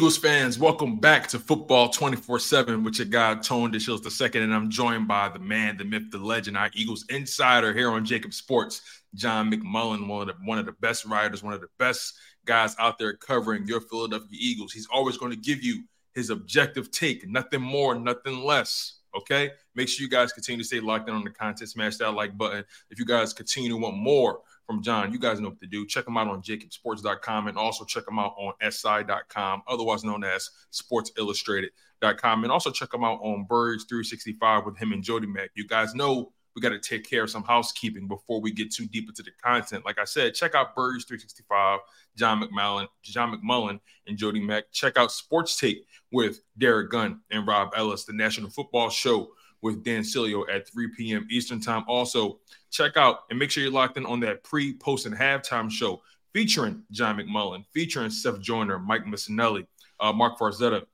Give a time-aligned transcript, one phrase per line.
[0.00, 4.42] Eagles fans, welcome back to Football 24 7 with your guy, Tone DeShields II.
[4.42, 8.06] And I'm joined by the man, the myth, the legend, our Eagles insider here on
[8.06, 8.80] JAKIB Sports,
[9.14, 12.14] John McMullen, one of, the, one of the best writers, one of the best
[12.46, 14.72] guys out there covering your Philadelphia Eagles.
[14.72, 15.84] He's always going to give you
[16.14, 18.99] his objective take, nothing more, nothing less.
[19.16, 19.50] Okay.
[19.74, 21.70] Make sure you guys continue to stay locked in on the content.
[21.70, 22.64] Smash that like button.
[22.90, 25.86] If you guys continue to want more from John, you guys know what to do.
[25.86, 30.50] Check him out on jakibsports.com and also check him out on si.com, otherwise known as
[30.70, 32.44] Sports Illustrated.com.
[32.44, 35.50] And also check him out on Birds 365 with him and Jody Mack.
[35.54, 38.86] You guys know we got to take care of some housekeeping before we get too
[38.86, 39.84] deep into the content.
[39.84, 41.80] Like I said, check out Birds 365,
[42.16, 44.70] John McMullen, John McMullen, and Jody Mack.
[44.72, 49.30] Check out Sports Take with Derek Gunn and Rob Ellis, the National Football Show
[49.62, 51.26] with Dan Sileo at 3 p.m.
[51.30, 51.84] Eastern Time.
[51.86, 52.40] Also,
[52.70, 56.02] check out and make sure you're locked in on that pre, post, and halftime show
[56.32, 59.66] featuring John McMullen, featuring Seth Joyner, Mike Missanelli,
[59.98, 60.84] uh, Mark Farzetta,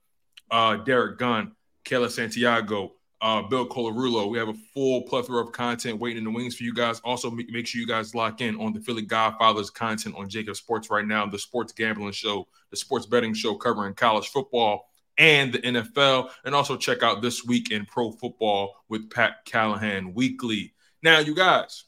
[0.51, 1.53] uh, Derek Gunn,
[1.85, 4.29] Kayla Santiago, uh, Bill Colarulo.
[4.29, 6.99] We have a full plethora of content waiting in the wings for you guys.
[7.03, 10.55] Also, make, make sure you guys lock in on the Philly Godfathers content on JAKIB
[10.55, 15.53] Sports right now, the sports gambling show, the sports betting show covering college football and
[15.53, 16.29] the NFL.
[16.45, 20.73] And also check out This Week in Pro Football with Pat Callahan weekly.
[21.01, 21.85] Now, you guys,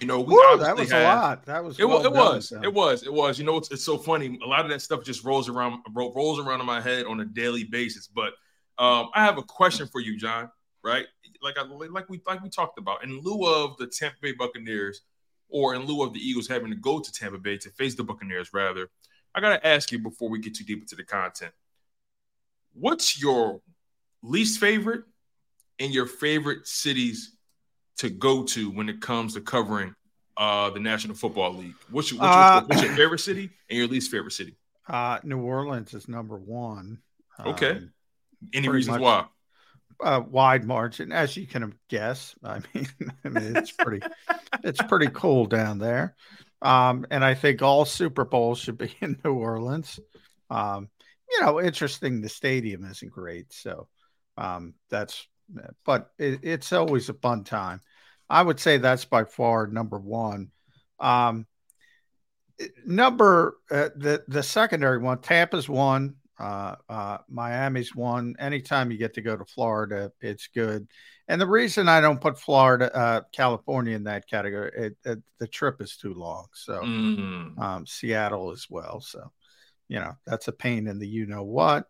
[0.00, 1.44] you know, we Woo, that was have, a lot.
[1.46, 3.38] That was it, well it was it was it was.
[3.38, 4.38] You know, it's, it's so funny.
[4.44, 7.24] A lot of that stuff just rolls around rolls around in my head on a
[7.24, 8.06] daily basis.
[8.06, 8.34] But
[8.78, 10.50] um, I have a question for you, John.
[10.84, 11.06] Right,
[11.42, 13.02] like I like we like we talked about.
[13.02, 15.02] In lieu of the Tampa Bay Buccaneers,
[15.48, 18.04] or in lieu of the Eagles having to go to Tampa Bay to face the
[18.04, 18.88] Buccaneers, rather,
[19.34, 21.52] I gotta ask you before we get too deep into the content.
[22.74, 23.60] What's your
[24.22, 25.02] least favorite
[25.80, 27.36] and your favorite cities
[27.98, 29.94] to go to when it comes to covering
[30.36, 31.74] uh, the National Football League?
[31.90, 34.56] What's your, what's, your, uh, what's your favorite city and your least favorite city?
[34.86, 36.98] Uh, New Orleans is number one.
[37.44, 37.70] Okay.
[37.72, 37.92] Um,
[38.52, 39.26] Any reasons why?
[40.00, 42.34] A wide margin, as you can guess.
[42.44, 42.88] I mean,
[43.24, 44.06] I mean it's pretty,
[44.62, 46.14] it's pretty cool down there.
[46.62, 49.98] Um, and I think all Super Bowls should be in New Orleans.
[50.50, 50.88] Um,
[51.30, 52.20] you know, interesting.
[52.20, 53.88] The stadium isn't great, so
[54.36, 55.26] um, that's
[55.84, 57.80] but it, it's always a fun time.
[58.30, 60.50] I would say that's by far number one.
[61.00, 61.46] Um,
[62.84, 68.36] number uh, the the secondary one, Tampa's one, uh, uh, Miami's one.
[68.38, 70.88] Anytime you get to go to Florida, it's good.
[71.26, 75.46] And the reason I don't put Florida, uh, California in that category, it, it, the
[75.46, 76.46] trip is too long.
[76.54, 77.58] So mm.
[77.58, 79.00] um, Seattle as well.
[79.00, 79.30] So
[79.88, 81.86] you know that's a pain in the you know what.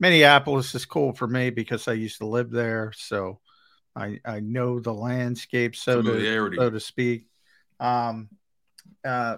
[0.00, 3.38] Minneapolis is cool for me because I used to live there, so
[3.94, 7.26] I I know the landscape, so to so to speak.
[7.78, 8.28] Um,
[9.04, 9.36] uh,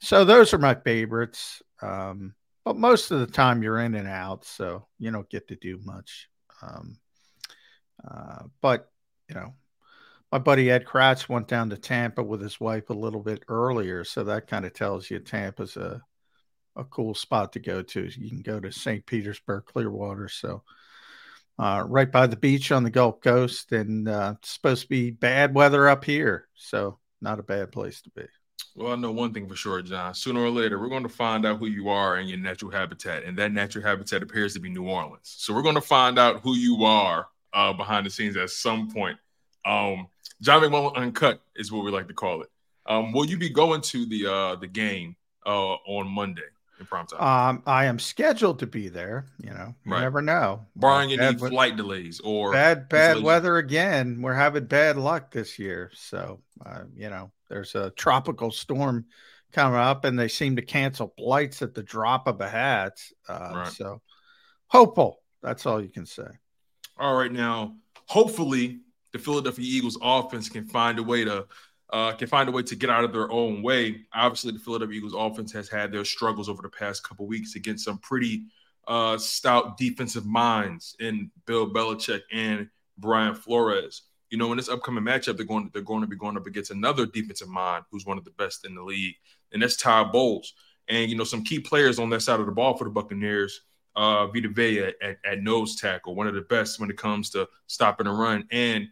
[0.00, 1.62] so those are my favorites.
[1.82, 2.34] Um,
[2.66, 5.78] but most of the time you're in and out, so you don't get to do
[5.84, 6.28] much.
[6.60, 6.98] Um,
[8.04, 8.90] uh, but
[9.28, 9.54] you know,
[10.32, 14.02] my buddy Ed Kracz went down to Tampa with his wife a little bit earlier,
[14.02, 16.02] so that kind of tells you Tampa's a
[16.74, 18.10] a cool spot to go to.
[18.20, 19.06] You can go to St.
[19.06, 20.64] Petersburg, Clearwater, so
[21.60, 25.12] uh, right by the beach on the Gulf Coast, and uh, it's supposed to be
[25.12, 28.24] bad weather up here, so not a bad place to be.
[28.74, 30.14] Well, I know one thing for sure, John.
[30.14, 33.24] Sooner or later, we're going to find out who you are in your natural habitat,
[33.24, 35.34] and that natural habitat appears to be New Orleans.
[35.38, 38.90] So we're going to find out who you are uh, behind the scenes at some
[38.90, 39.18] point.
[39.64, 40.08] Um,
[40.42, 42.50] John McMullen Uncut is what we like to call it.
[42.84, 45.16] Um, will you be going to the uh, the game
[45.46, 46.42] uh, on Monday?
[46.78, 47.20] In prime time?
[47.20, 49.26] Um, I am scheduled to be there.
[49.42, 50.00] You know, you right.
[50.00, 50.66] never know.
[50.74, 54.20] Barring any flight delays or bad bad weather again.
[54.22, 55.90] We're having bad luck this year.
[55.94, 59.06] So, uh, you know, there's a tropical storm
[59.52, 63.00] coming up, and they seem to cancel flights at the drop of a hat.
[63.28, 63.68] Uh, right.
[63.68, 64.02] So,
[64.66, 65.20] hopeful.
[65.42, 66.26] That's all you can say.
[66.98, 67.76] All right, now,
[68.06, 68.80] hopefully,
[69.12, 71.46] the Philadelphia Eagles offense can find a way to
[71.90, 74.02] uh, can find a way to get out of their own way.
[74.12, 77.84] Obviously, the Philadelphia Eagles offense has had their struggles over the past couple weeks against
[77.84, 78.44] some pretty
[78.88, 82.68] uh, stout defensive minds in Bill Belichick and
[82.98, 84.02] Brian Flores.
[84.30, 86.72] You know, in this upcoming matchup, they're going they're going to be going up against
[86.72, 89.14] another defensive mind who's one of the best in the league,
[89.52, 90.54] and that's Todd Bowles.
[90.88, 93.62] And you know, some key players on that side of the ball for the Buccaneers.
[93.94, 97.48] Uh, Vita Vea at, at nose tackle, one of the best when it comes to
[97.66, 98.88] stopping a run, and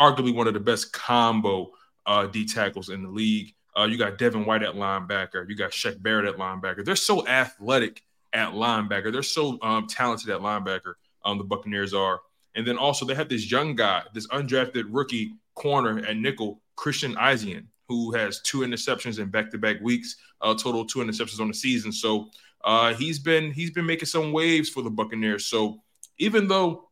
[0.00, 1.70] arguably one of the best combo
[2.08, 3.54] uh, D tackles in the league.
[3.76, 5.48] Uh, you got Devin White at linebacker.
[5.48, 6.84] You got Shaq Barrett at linebacker.
[6.84, 8.02] They're so athletic
[8.32, 9.12] at linebacker.
[9.12, 10.94] They're so um, talented at linebacker.
[11.24, 12.20] Um, the Buccaneers are,
[12.56, 17.14] and then also they have this young guy, this undrafted rookie corner at nickel, Christian
[17.14, 21.92] Izien, who has two interceptions in back-to-back weeks, uh, total two interceptions on the season.
[21.92, 22.30] So
[22.64, 25.46] uh, he's been he's been making some waves for the Buccaneers.
[25.46, 25.82] So
[26.18, 26.88] even though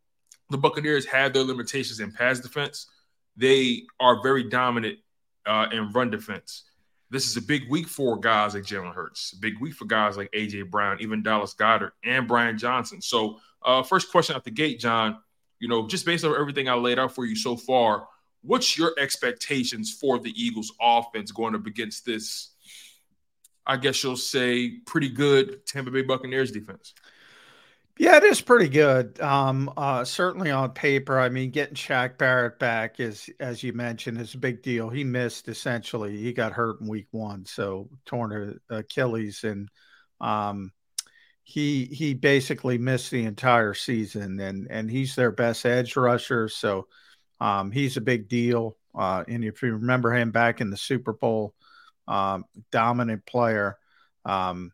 [0.51, 2.87] the Buccaneers had their limitations in pass defense,
[3.37, 4.99] they are very dominant
[5.47, 6.65] uh, in run defense.
[7.11, 10.31] This is a big week for guys like Jalen Hurts, big week for guys like
[10.33, 13.01] AJ Brown, even Dallas Goedert and Brian Johnson.
[13.01, 15.19] So, uh, first question out the gate, John.
[15.61, 18.09] You know, just based on everything I laid out for you so far,
[18.43, 22.51] what's your expectations for the Eagles' offense going up against this?
[23.67, 26.95] I guess you'll say pretty good Tampa Bay Buccaneers defense.
[27.99, 29.19] Yeah, it is pretty good.
[29.23, 31.19] Um, uh, certainly on paper.
[31.19, 34.91] I mean, getting Shaq Barrett back is, as you mentioned, is a big deal.
[34.91, 36.15] He missed essentially.
[36.19, 39.71] He got hurt in week one, so torn Achilles, and
[40.21, 40.73] um,
[41.45, 44.41] he he basically missed the entire season.
[44.41, 46.89] And and he's their best edge rusher, so
[47.41, 48.77] um, he's a big deal.
[48.95, 51.55] Uh, and if you remember him back in the Super Bowl,
[52.09, 53.79] um, dominant player.
[54.26, 54.73] Um,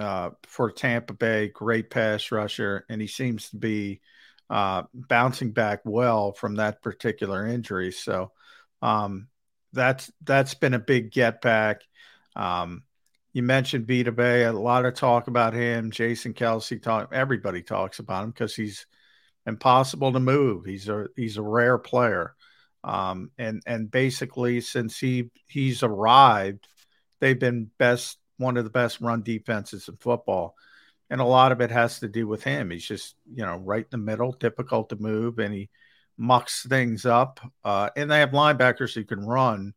[0.00, 4.00] uh, for Tampa Bay, great pass rusher, and he seems to be
[4.48, 7.92] uh, bouncing back well from that particular injury.
[7.92, 8.32] So
[8.80, 9.28] um,
[9.72, 11.82] that's that's been a big get back.
[12.34, 12.84] Um,
[13.34, 15.90] you mentioned Vita Vea, a lot of talk about him.
[15.90, 18.86] Jason Kelce talk, everybody talks about him because he's
[19.46, 20.64] impossible to move.
[20.64, 22.34] He's a he's a rare player,
[22.84, 26.66] um, and and basically since he he's arrived,
[27.20, 30.56] they've been best one of the best run defenses in football.
[31.10, 32.70] And a lot of it has to do with him.
[32.70, 35.68] He's just, you know, right in the middle, difficult to move, and he
[36.16, 37.40] mucks things up.
[37.64, 39.74] Uh, and they have linebackers who can run.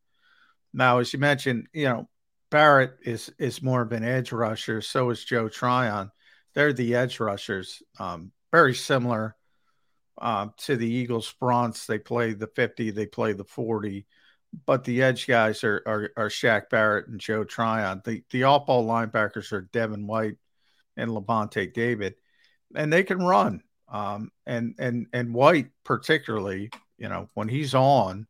[0.74, 2.10] Now, as you mentioned, you know,
[2.51, 4.79] Barrett is is more of an edge rusher.
[4.82, 6.12] So is Joe Tryon.
[6.53, 7.82] They're the edge rushers.
[8.00, 9.36] Um, very similar
[10.22, 11.88] uh, to the Eagles fronts.
[11.88, 14.05] They play the 50, they play the 40
[14.66, 18.02] but the edge guys are are, are Shaq Barrett and Joe Tryon.
[18.06, 20.38] The the off ball linebackers are Devin White
[20.98, 22.16] and Lavonte David,
[22.76, 23.64] and they can run.
[23.90, 28.28] Um, and and and White particularly, you know, when he's on,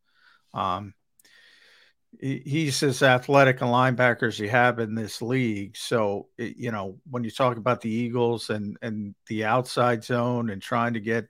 [0.52, 0.94] um,
[2.20, 5.76] he, he's as athletic a linebacker as you have in this league.
[5.76, 10.50] So it, you know, when you talk about the Eagles and and the outside zone
[10.50, 11.28] and trying to get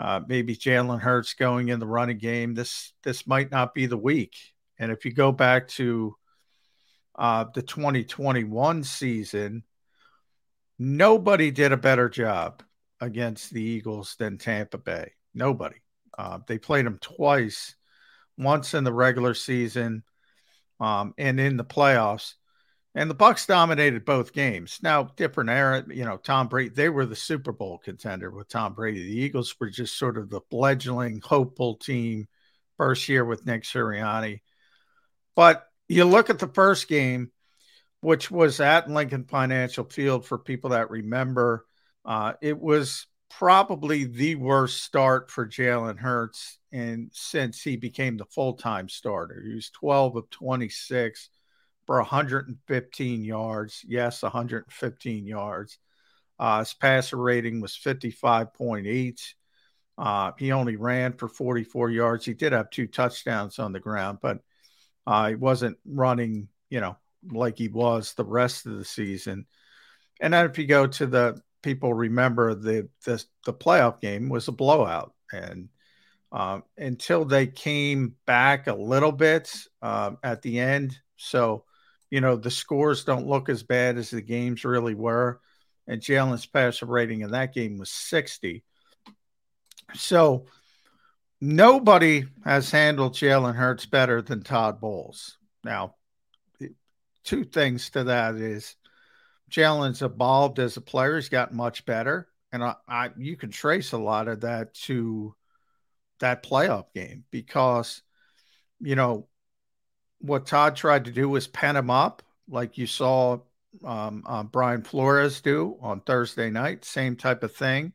[0.00, 2.54] uh, maybe Jalen Hurts going in the running game.
[2.54, 4.34] This this might not be the week.
[4.78, 6.16] And if you go back to
[7.18, 9.62] uh, the 2021 season,
[10.78, 12.62] nobody did a better job
[12.98, 15.12] against the Eagles than Tampa Bay.
[15.34, 15.76] Nobody.
[16.16, 17.76] Uh, they played them twice,
[18.38, 20.02] once in the regular season
[20.80, 22.36] um, and in the playoffs.
[22.94, 24.80] And the Bucks dominated both games.
[24.82, 28.74] Now, different era, you know, Tom Brady, they were the Super Bowl contender with Tom
[28.74, 29.04] Brady.
[29.04, 32.26] The Eagles were just sort of the fledgling, hopeful team
[32.76, 34.40] first year with Nick Sirianni.
[35.36, 37.30] But you look at the first game,
[38.00, 41.66] which was at Lincoln Financial Field for people that remember,
[42.04, 48.24] uh, it was probably the worst start for Jalen Hurts and since he became the
[48.24, 49.42] full-time starter.
[49.46, 51.28] He was 12 of 26
[51.90, 53.84] for 115 yards.
[53.84, 55.78] Yes, 115 yards.
[56.38, 59.20] Uh, his passer rating was 55.8.
[59.98, 62.24] Uh, he only ran for 44 yards.
[62.24, 64.38] He did have two touchdowns on the ground, but
[65.04, 66.96] uh, he wasn't running, you know,
[67.28, 69.46] like he was the rest of the season.
[70.20, 74.46] And then if you go to the people remember the the, the playoff game was
[74.46, 75.68] a blowout, and
[76.30, 81.64] uh, until they came back a little bit uh, at the end, so
[82.10, 85.40] you know, the scores don't look as bad as the games really were.
[85.86, 88.64] And Jalen's passer rating in that game was 60.
[89.94, 90.46] So
[91.40, 95.38] nobody has handled Jalen Hurts better than Todd Bowles.
[95.64, 95.94] Now,
[97.24, 98.76] two things to that is
[99.50, 101.16] Jalen's evolved as a player.
[101.16, 102.28] He's gotten much better.
[102.52, 105.34] And I, I you can trace a lot of that to
[106.18, 108.02] that playoff game because,
[108.80, 109.28] you know,
[110.20, 113.38] what Todd tried to do was pen him up, like you saw
[113.84, 116.84] um, uh, Brian Flores do on Thursday night.
[116.84, 117.92] Same type of thing.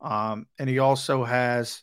[0.00, 1.82] Um, and he also has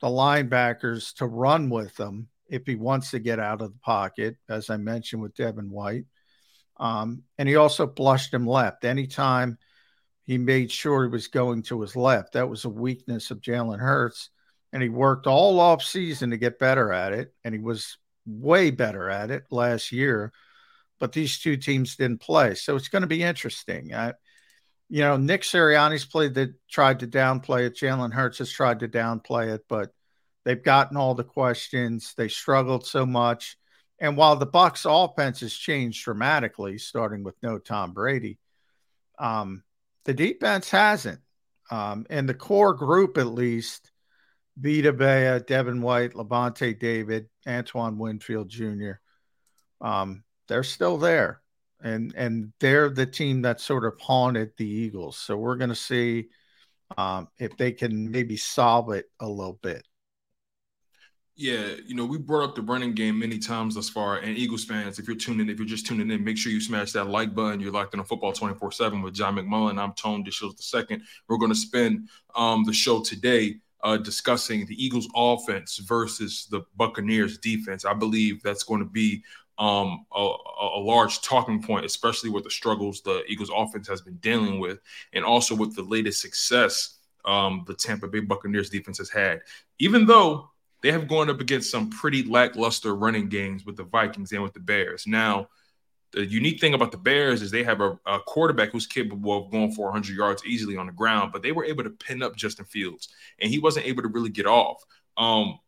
[0.00, 4.36] the linebackers to run with him if he wants to get out of the pocket,
[4.48, 6.06] as I mentioned with Devin White.
[6.78, 8.84] Um, and he also flushed him left.
[8.84, 9.58] Anytime
[10.24, 13.78] he made sure he was going to his left, that was a weakness of Jalen
[13.78, 14.30] Hurts.
[14.72, 17.34] And he worked all off season to get better at it.
[17.44, 20.32] And he was way better at it last year,
[21.00, 22.54] but these two teams didn't play.
[22.54, 23.94] So it's going to be interesting.
[23.94, 24.14] I,
[24.88, 27.76] you know, Nick Sirianni's played that tried to downplay it.
[27.76, 29.90] Jalen Hurts has tried to downplay it, but
[30.44, 32.14] they've gotten all the questions.
[32.16, 33.56] They struggled so much.
[33.98, 38.38] And while the Bucks offense has changed dramatically, starting with no Tom Brady,
[39.18, 39.62] um,
[40.04, 41.20] the defense hasn't.
[41.70, 43.91] Um, and the core group, at least,
[44.56, 48.92] Vita Vea, Devin White, Lavonte David, Antoine Winfield Jr.
[49.80, 51.40] Um, they're still there,
[51.82, 55.16] and and they're the team that sort of haunted the Eagles.
[55.16, 56.28] So we're going to see
[56.96, 59.86] um, if they can maybe solve it a little bit.
[61.34, 64.18] Yeah, you know, we brought up the running game many times thus far.
[64.18, 66.60] And Eagles fans, if you're tuning in, if you're just tuning in, make sure you
[66.60, 67.58] smash that like button.
[67.58, 69.78] You're locked in on football 24 7 with John McMullen.
[69.78, 71.00] I'm Tone DeShields II.
[71.28, 76.62] We're going to spend um, the show today uh, discussing the Eagles offense versus the
[76.76, 77.84] Buccaneers defense.
[77.84, 79.24] I believe that's going to be
[79.58, 84.16] um, a, a, large talking point, especially with the struggles the Eagles offense has been
[84.16, 84.80] dealing with,
[85.12, 89.42] and also with the latest success um, the Tampa Bay Buccaneers defense has had.
[89.78, 90.50] Even though
[90.82, 94.52] they have gone up against some pretty lackluster running games with the Vikings and with
[94.52, 95.06] the Bears.
[95.06, 95.48] Now,
[96.12, 99.50] the unique thing about the Bears is they have a, a, quarterback who's capable of
[99.50, 102.66] going 400 yards easily on the ground, but they were able to pin up Justin
[102.66, 103.08] Fields,
[103.40, 104.84] and he wasn't able to really get off.
[105.16, 105.58] Um,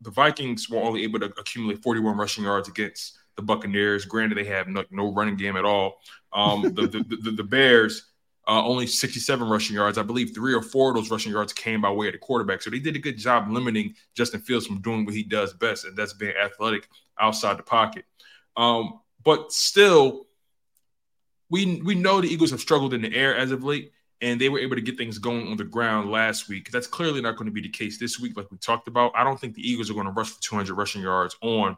[0.00, 4.04] the Vikings were only able to accumulate 41 rushing yards against the Buccaneers.
[4.04, 6.00] Granted, they have no, no running game at all.
[6.32, 8.10] Um, the, the, the, the, Bears
[8.48, 9.98] uh, only 67 rushing yards.
[9.98, 12.62] I believe three or four of those rushing yards came by way of the quarterback.
[12.62, 15.84] So they did a good job limiting Justin Fields from doing what he does best,
[15.84, 16.88] and that's being athletic
[17.20, 18.04] outside the pocket.
[18.56, 20.26] Um, but still,
[21.50, 24.48] we we know the Eagles have struggled in the air as of late, and they
[24.48, 26.70] were able to get things going on the ground last week.
[26.70, 29.12] That's clearly not going to be the case this week, like we talked about.
[29.14, 31.76] I don't think the Eagles are going to rush for 200 rushing yards on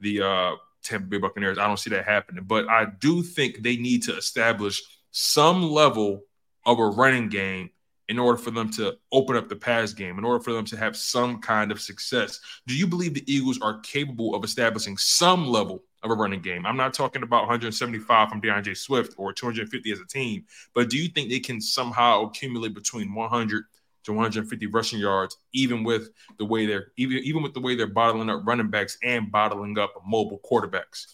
[0.00, 1.58] the uh, Tampa Bay Buccaneers.
[1.58, 6.22] I don't see that happening, but I do think they need to establish some level
[6.64, 7.70] of a running game
[8.08, 10.76] in order for them to open up the pass game, in order for them to
[10.76, 12.40] have some kind of success.
[12.66, 16.64] Do you believe the Eagles are capable of establishing some level of a running game?
[16.64, 20.44] I'm not talking about 175 from D'Andre Swift or 250 as a team,
[20.74, 23.64] but do you think they can somehow accumulate between 100
[24.04, 27.86] to 150 rushing yards, even with the way they're even even with the way they're
[27.86, 31.06] bottling up running backs and bottling up mobile quarterbacks?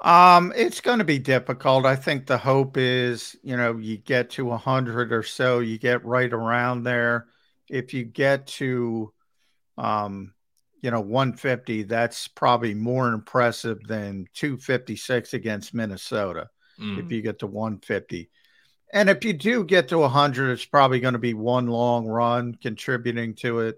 [0.00, 1.86] Um, it's going to be difficult.
[1.86, 6.04] I think the hope is, you know, you get to 100 or so, you get
[6.04, 7.26] right around there,
[7.68, 9.12] if you get to,
[9.78, 10.34] um,
[10.84, 16.50] you know, 150, that's probably more impressive than 256 against Minnesota.
[16.78, 17.02] Mm.
[17.02, 18.28] If you get to 150.
[18.92, 22.54] And if you do get to 100, it's probably going to be one long run
[22.56, 23.76] contributing to it.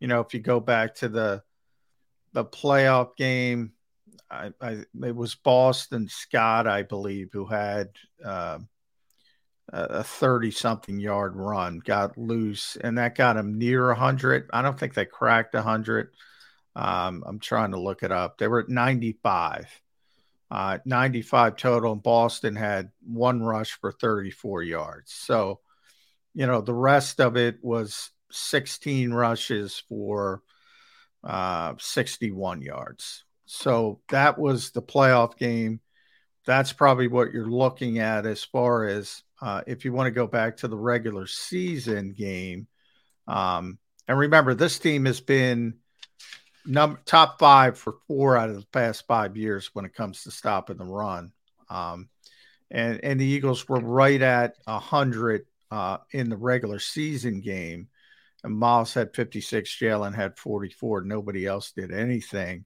[0.00, 1.44] You know, if you go back to the
[2.32, 3.70] the playoff game,
[4.28, 7.90] I, I it was Boston Scott, I believe, who had
[8.24, 8.58] uh,
[9.68, 14.50] a 30 something yard run, got loose, and that got him near 100.
[14.52, 16.10] I don't think they cracked 100.
[16.76, 18.38] Um, I'm trying to look it up.
[18.38, 19.66] They were at 95
[20.50, 21.92] uh, 95 total.
[21.92, 25.12] And Boston had one rush for 34 yards.
[25.12, 25.60] So,
[26.34, 30.42] you know, the rest of it was 16 rushes for
[31.24, 33.24] uh, 61 yards.
[33.46, 35.80] So that was the playoff game.
[36.46, 40.26] That's probably what you're looking at as far as uh, if you want to go
[40.26, 42.66] back to the regular season game.
[43.28, 43.78] Um,
[44.08, 45.74] and remember, this team has been
[46.64, 50.30] number top five for four out of the past five years when it comes to
[50.30, 51.32] stopping the run.
[51.68, 52.08] Um,
[52.70, 57.88] and and the Eagles were right at hundred uh, in the regular season game.
[58.44, 61.02] And Miles had 56, Jalen had 44.
[61.02, 62.64] Nobody else did anything.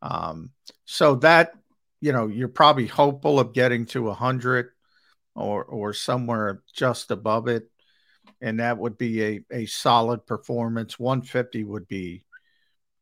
[0.00, 0.50] Um,
[0.84, 1.52] so that
[2.00, 4.70] you know you're probably hopeful of getting to 100
[5.34, 7.70] or or somewhere just above it,
[8.40, 10.98] and that would be a a solid performance.
[10.98, 12.24] 150 would be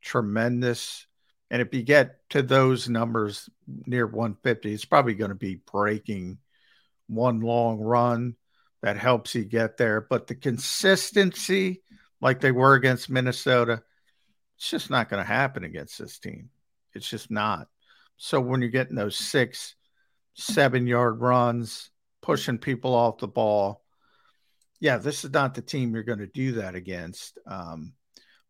[0.02, 1.06] tremendous.
[1.50, 3.48] And if you get to those numbers
[3.86, 6.38] near 150, it's probably going to be breaking
[7.06, 8.34] one long run
[8.82, 10.00] that helps you get there.
[10.00, 11.82] But the consistency,
[12.20, 13.82] like they were against Minnesota,
[14.56, 16.50] it's just not going to happen against this team.
[16.94, 17.68] It's just not.
[18.16, 19.74] So when you're getting those six,
[20.34, 21.90] seven yard runs,
[22.26, 23.84] pushing people off the ball,
[24.80, 27.38] yeah, this is not the team you're going to do that against.
[27.46, 27.92] Um,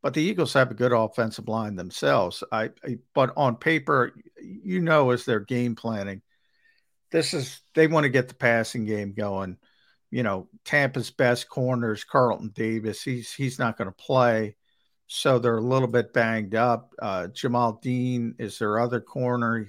[0.03, 2.43] but the Eagles have a good offensive line themselves.
[2.51, 6.23] I, I but on paper, you know, as they're game planning,
[7.13, 9.59] this is they want to get the passing game going.
[10.11, 13.03] You know, Tampa's best corners, Carlton Davis.
[13.03, 14.57] He's he's not going to play,
[15.07, 16.95] so they're a little bit banged up.
[17.01, 19.69] Uh, Jamel Dean is their other corner.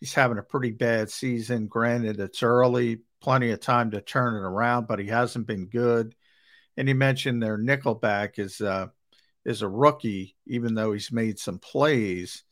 [0.00, 1.66] He's having a pretty bad season.
[1.66, 6.14] Granted, it's early, plenty of time to turn it around, but he hasn't been good.
[6.76, 8.88] And he mentioned their nickelback is uh,
[9.46, 12.44] is a rookie, even though he's made some plays,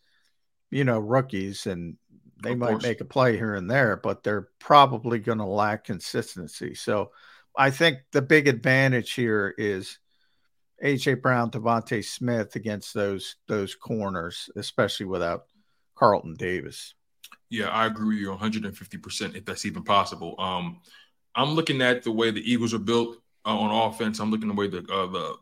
[0.71, 1.99] you know, rookies and
[2.43, 2.83] they of might course.
[2.83, 6.75] make a play here and there, but they're probably going to lack consistency.
[6.75, 7.11] So
[7.57, 9.99] I think the big advantage here is
[10.83, 15.45] AJ Brown, DeVonta Smith against those those corners, especially without
[15.95, 16.95] Carlton Davis.
[17.53, 20.35] Yeah, I agree with you 150% if that's even possible.
[20.39, 20.81] Um,
[21.35, 24.21] I'm looking at the way the Eagles are built uh, on offense.
[24.21, 25.35] I'm looking at the way the uh, the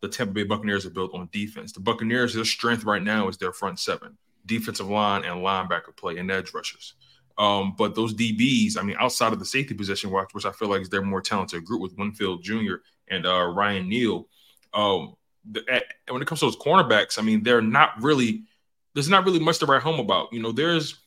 [0.00, 1.72] the Tampa Bay Buccaneers are built on defense.
[1.72, 6.18] The Buccaneers, their strength right now is their front seven, defensive line and linebacker play
[6.18, 6.94] and edge rushers.
[7.38, 10.68] Um, but those DBs, I mean, outside of the safety position, watch, which I feel
[10.68, 12.74] like is their more talented group with Winfield Jr.
[13.08, 14.26] and uh, Ryan Neal.
[14.74, 15.14] Um,
[15.48, 18.46] the, at, when it comes to those cornerbacks, I mean, they're not really.
[18.94, 20.32] There's not really much to write home about.
[20.32, 21.01] You know, there's,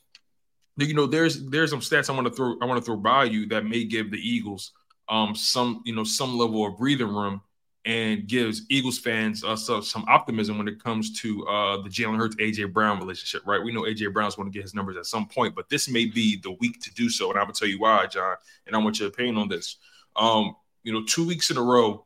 [0.77, 3.25] you know, there's there's some stats I want to throw I want to throw by
[3.25, 4.71] you that may give the Eagles
[5.07, 7.41] um some you know some level of breathing room
[7.85, 12.35] and gives Eagles fans uh, some optimism when it comes to uh, the Jalen Hurts
[12.37, 13.63] AJ Brown relationship, right?
[13.63, 16.05] We know AJ Brown's going to get his numbers at some point, but this may
[16.05, 18.35] be the week to do so, and I'm gonna tell you why, John.
[18.65, 19.77] And I want your opinion on this.
[20.15, 22.05] Um, you know, two weeks in a row,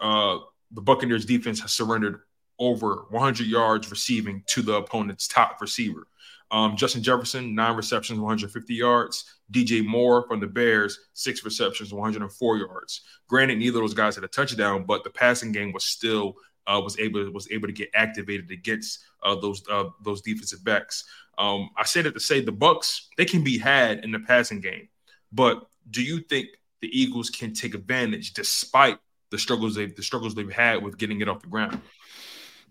[0.00, 0.38] uh,
[0.72, 2.20] the Buccaneers defense has surrendered
[2.58, 6.06] over 100 yards receiving to the opponent's top receiver.
[6.52, 9.24] Um, Justin Jefferson, nine receptions, 150 yards.
[9.50, 13.00] DJ Moore from the Bears, six receptions, 104 yards.
[13.26, 16.36] Granted, neither of those guys had a touchdown, but the passing game was still
[16.66, 21.04] uh, was able was able to get activated against uh, those uh, those defensive backs.
[21.38, 24.60] Um, I said it to say the Bucks they can be had in the passing
[24.60, 24.88] game,
[25.32, 26.48] but do you think
[26.80, 28.98] the Eagles can take advantage despite
[29.30, 31.80] the struggles they the struggles they've had with getting it off the ground?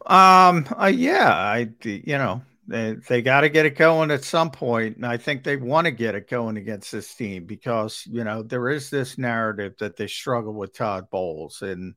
[0.05, 4.49] Um, uh, yeah, I you know they, they got to get it going at some
[4.49, 8.23] point, and I think they want to get it going against this team because you
[8.23, 11.95] know there is this narrative that they struggle with Todd Bowles, and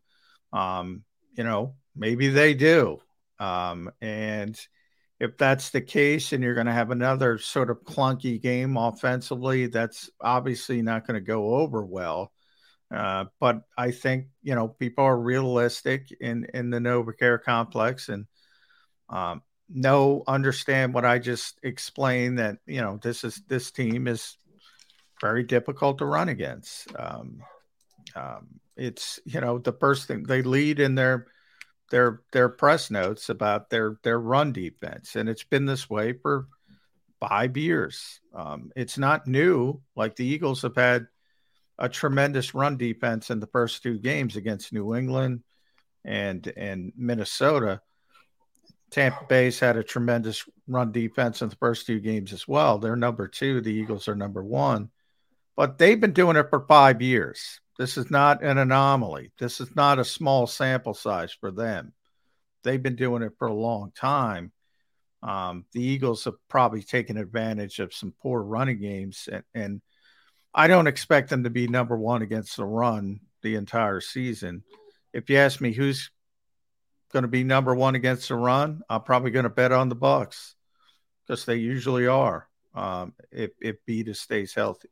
[0.52, 1.04] um,
[1.36, 2.98] you know maybe they do,
[3.38, 4.58] um, and
[5.20, 9.68] if that's the case, and you're going to have another sort of clunky game offensively,
[9.68, 12.32] that's obviously not going to go over well.
[12.92, 18.26] Uh, but I think you know people are realistic in in the NovaCare complex, and
[19.08, 24.38] um, know understand what I just explained that you know this is this team is
[25.20, 26.88] very difficult to run against.
[26.96, 27.42] Um,
[28.16, 31.26] Um, it's you know the first thing they lead in their
[31.90, 36.46] their their press notes about their their run defense, and it's been this way for
[37.20, 38.20] five years.
[38.34, 39.80] Um, it's not new.
[39.96, 41.06] Like the Eagles have had
[41.78, 45.42] a tremendous run defense in the first two games against New England
[46.04, 47.80] and and Minnesota.
[48.94, 52.78] Tampa Bay's had a tremendous run defense in the first two games as well.
[52.78, 53.60] They're number two.
[53.60, 54.88] The Eagles are number one,
[55.56, 57.60] but they've been doing it for five years.
[57.76, 59.32] This is not an anomaly.
[59.36, 61.92] This is not a small sample size for them.
[62.62, 64.52] They've been doing it for a long time.
[65.24, 69.82] Um, the Eagles have probably taken advantage of some poor running games, and, and
[70.54, 74.62] I don't expect them to be number one against the run the entire season.
[75.12, 76.12] If you ask me who's
[77.14, 79.94] going to be number one against the run, I'm probably going to bet on the
[79.94, 80.56] Bucks
[81.26, 82.48] because they usually are.
[82.74, 84.88] Um, if if Breida stays healthy.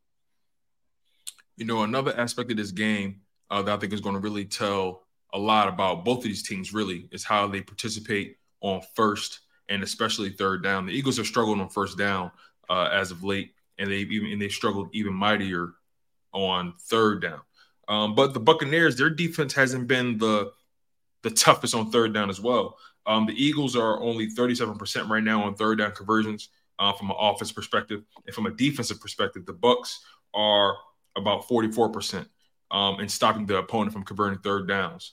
[1.57, 4.45] You know, another aspect of this game uh, that I think is going to really
[4.45, 5.03] tell
[5.35, 6.73] a lot about both of these teams.
[6.73, 10.87] Really, is how they participate on first and especially third down.
[10.87, 12.31] The Eagles have struggled on first down
[12.71, 15.73] uh, as of late, and they even and they struggled even mightier
[16.33, 17.41] on third down.
[17.89, 20.53] Um, but the Buccaneers, their defense hasn't been the
[21.23, 22.77] the toughest on third down as well.
[23.07, 27.17] Um, the Eagles are only 37% right now on third down conversions uh, from an
[27.19, 30.01] offense perspective, and from a defensive perspective, the Bucks
[30.35, 30.77] are
[31.17, 32.27] about 44%
[32.71, 35.13] um, in stopping the opponent from converting third downs.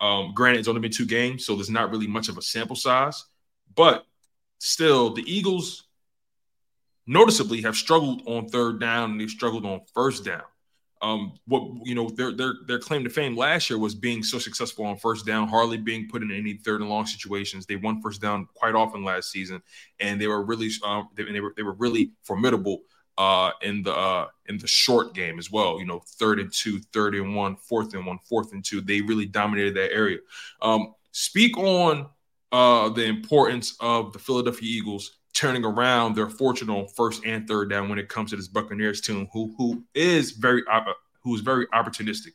[0.00, 2.76] Um, granted, it's only been two games, so there's not really much of a sample
[2.76, 3.24] size.
[3.74, 4.06] But
[4.58, 5.84] still, the Eagles
[7.06, 10.42] noticeably have struggled on third down and they've struggled on first down.
[11.02, 14.38] Um, what you know, their their their claim to fame last year was being so
[14.38, 17.64] successful on first down, hardly being put in any third and long situations.
[17.64, 19.62] They won first down quite often last season,
[19.98, 22.82] and they were really um, they, they were they were really formidable
[23.16, 25.78] uh, in the uh, in the short game as well.
[25.78, 28.80] You know, third and two, third and one, fourth and one, fourth and two.
[28.80, 30.18] They really dominated that area.
[30.60, 32.08] Um, speak on
[32.52, 37.70] uh, the importance of the Philadelphia Eagles turning around their fortune on first and third
[37.70, 40.62] down when it comes to this Buccaneers team, who who is very
[41.22, 42.32] who is very opportunistic.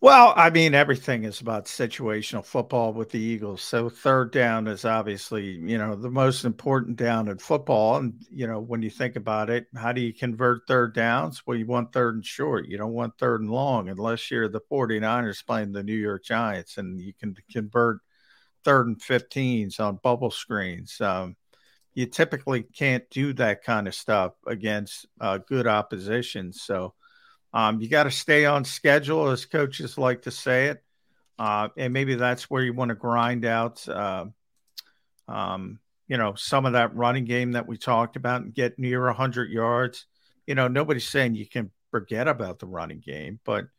[0.00, 3.62] Well, I mean, everything is about situational football with the Eagles.
[3.62, 7.98] So third down is obviously, you know, the most important down in football.
[7.98, 11.46] And, you know, when you think about it, how do you convert third downs?
[11.46, 12.66] Well, you want third and short.
[12.66, 16.78] You don't want third and long unless you're the 49ers playing the New York Giants
[16.78, 18.00] and you can convert–
[18.64, 21.00] third and 15s on bubble screens.
[21.00, 21.36] Um,
[21.94, 26.52] you typically can't do that kind of stuff against uh, good opposition.
[26.52, 26.94] So
[27.52, 30.82] um, you got to stay on schedule, as coaches like to say it.
[31.38, 34.26] Uh, and maybe that's where you want to grind out, uh,
[35.28, 35.78] um,
[36.08, 39.50] you know, some of that running game that we talked about and get near 100
[39.50, 40.06] yards.
[40.46, 43.66] You know, nobody's saying you can forget about the running game, but–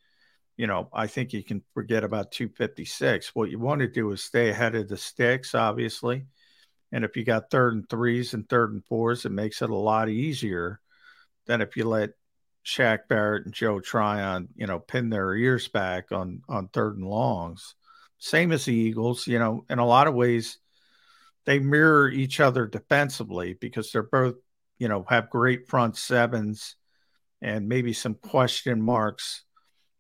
[0.58, 3.34] you know, I think you can forget about 256.
[3.34, 6.26] What you want to do is stay ahead of the sticks, obviously.
[6.94, 9.76] And if you got third and threes and third and fours, it makes it a
[9.76, 10.80] lot easier
[11.48, 12.12] than if you let
[12.64, 17.08] Shaq Barrett and Joe Tryon, you know, pin their ears back on on third and
[17.08, 17.74] longs.
[18.20, 20.60] Same as the Eagles, you know, in a lot of ways,
[21.46, 24.36] they mirror each other defensively because they're both,
[24.78, 26.76] you know, have great front sevens
[27.42, 29.44] and maybe some question marks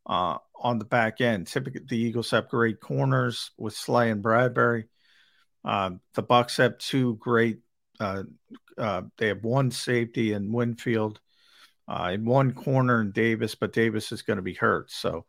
[0.06, 1.47] uh, on the back end.
[1.47, 4.86] Typically, the Eagles have great corners with Slay and Bradberry.
[5.65, 7.60] Uh, the Bucks have two great.
[7.99, 8.23] Uh,
[8.78, 11.19] uh, they have one safety in Winfield,
[11.88, 14.91] uh, in one corner in Davis, but Davis is going to be hurt.
[14.91, 15.26] So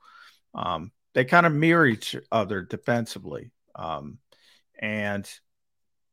[0.55, 3.51] um, they kind of mirror each other defensively.
[3.75, 4.19] Um,
[4.79, 5.29] and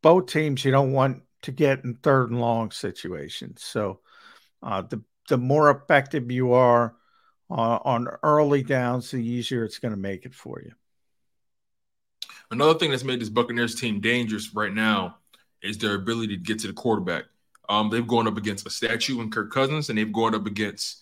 [0.02, 3.64] both teams, you don't want to get in third and long situations.
[3.64, 4.02] So
[4.62, 6.96] uh, the the more effective you are
[7.50, 10.72] uh, on early downs, the easier it's going to make it for you.
[12.52, 15.18] Another thing that's made this Buccaneers team dangerous right now
[15.64, 17.24] is their ability to get to the quarterback.
[17.70, 21.02] Um, they've gone up against a statue in Kirk Cousins, and they've gone up against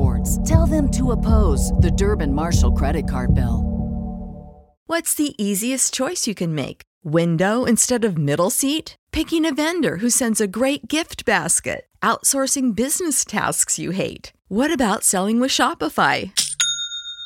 [0.00, 0.48] rewards.
[0.48, 3.66] Tell them to oppose the Durbin Marshall credit card bill.
[4.86, 6.82] What's the easiest choice you can make?
[7.04, 8.96] Window instead of middle seat?
[9.12, 11.86] Picking a vendor who sends a great gift basket?
[12.02, 14.32] Outsourcing business tasks you hate?
[14.48, 16.32] What about selling with Shopify?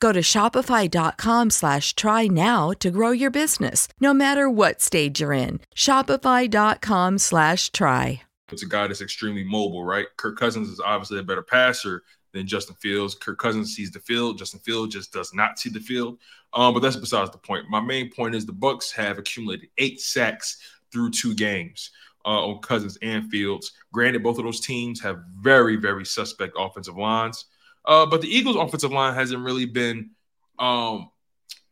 [0.00, 5.32] Go to shopify.com slash try now to grow your business, no matter what stage you're
[5.32, 5.60] in.
[5.74, 8.22] Shopify.com slash try.
[8.52, 10.06] It's a guy that's extremely mobile, right?
[10.16, 12.02] Kirk Cousins is obviously a better passer
[12.32, 13.14] than Justin Fields.
[13.14, 14.38] Kirk Cousins sees the field.
[14.38, 16.18] Justin Fields just does not see the field.
[16.52, 17.70] Um, but that's besides the point.
[17.70, 20.58] My main point is the Bucks have accumulated eight sacks
[20.92, 21.90] through two games
[22.24, 23.72] uh, on Cousins and Fields.
[23.92, 27.46] Granted, both of those teams have very, very suspect offensive lines.
[27.84, 30.10] Uh, but the Eagles' offensive line hasn't really been
[30.58, 31.10] um,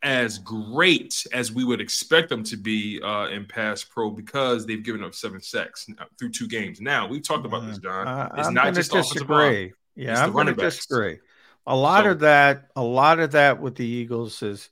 [0.01, 4.83] as great as we would expect them to be uh, in pass pro because they've
[4.83, 5.87] given up seven sacks
[6.19, 6.81] through two games.
[6.81, 8.07] Now we've talked about this, John.
[8.07, 9.35] Uh, it's I'm not just disagree.
[9.35, 9.73] line.
[9.95, 11.19] Yeah, It's the I'm going to disagree.
[11.65, 14.69] A lot So- of that, a lot of that with the Eagles is,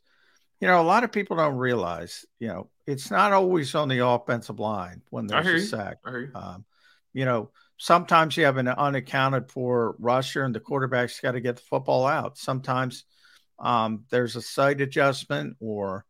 [0.59, 4.05] you know, a lot of people don't realize, you know, it's not always on the
[4.05, 5.97] offensive line when there's a sack.
[6.05, 6.29] You.
[6.35, 6.65] Um,
[7.13, 7.49] you know,
[7.81, 12.05] sometimes you have an unaccounted for rusher and the quarterback's got to get the football
[12.05, 12.37] out.
[12.37, 13.05] Sometimes
[13.57, 16.05] um, there's a sight adjustment or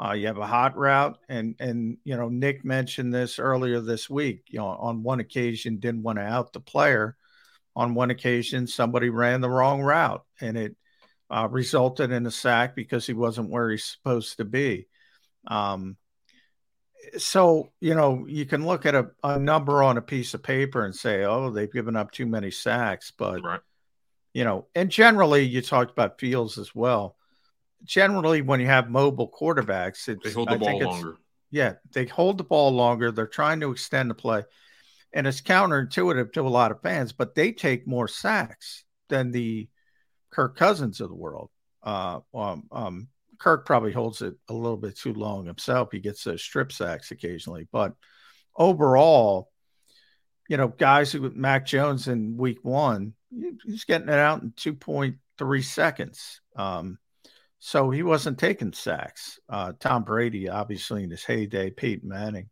[0.00, 1.18] uh, you have a hot route.
[1.28, 5.80] And, and, you know, Nick mentioned this earlier this week, you know, on one occasion
[5.80, 7.16] didn't want to out the player.
[7.74, 10.76] On one occasion, somebody ran the wrong route and it
[11.28, 14.86] uh, resulted in a sack because he wasn't where he's supposed to be.
[15.48, 15.96] Um,
[17.18, 20.84] so you know you can look at a, a number on a piece of paper
[20.84, 23.60] and say oh they've given up too many sacks but Right.
[24.34, 27.16] you know and generally you talked about fields as well
[27.84, 31.16] generally when you have mobile quarterbacks it's, They hold the I ball longer.
[31.50, 34.44] yeah they hold the ball longer they're trying to extend the play
[35.12, 39.68] and it's counterintuitive to a lot of fans but they take more sacks than the
[40.30, 41.50] kirk cousins of the world
[41.84, 45.90] uh, um, um, Kirk probably holds it a little bit too long himself.
[45.92, 47.94] He gets those strip sacks occasionally, but
[48.56, 49.50] overall,
[50.48, 53.14] you know, guys who Mac Jones in week one,
[53.64, 56.40] he's getting it out in 2.3 seconds.
[56.56, 56.98] Um,
[57.58, 59.40] so he wasn't taking sacks.
[59.48, 62.50] Uh, Tom Brady, obviously in his heyday, Peyton Manning,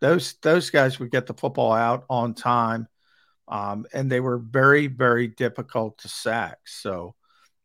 [0.00, 2.86] those those guys would get the football out on time,
[3.48, 6.58] um, and they were very very difficult to sack.
[6.66, 7.14] So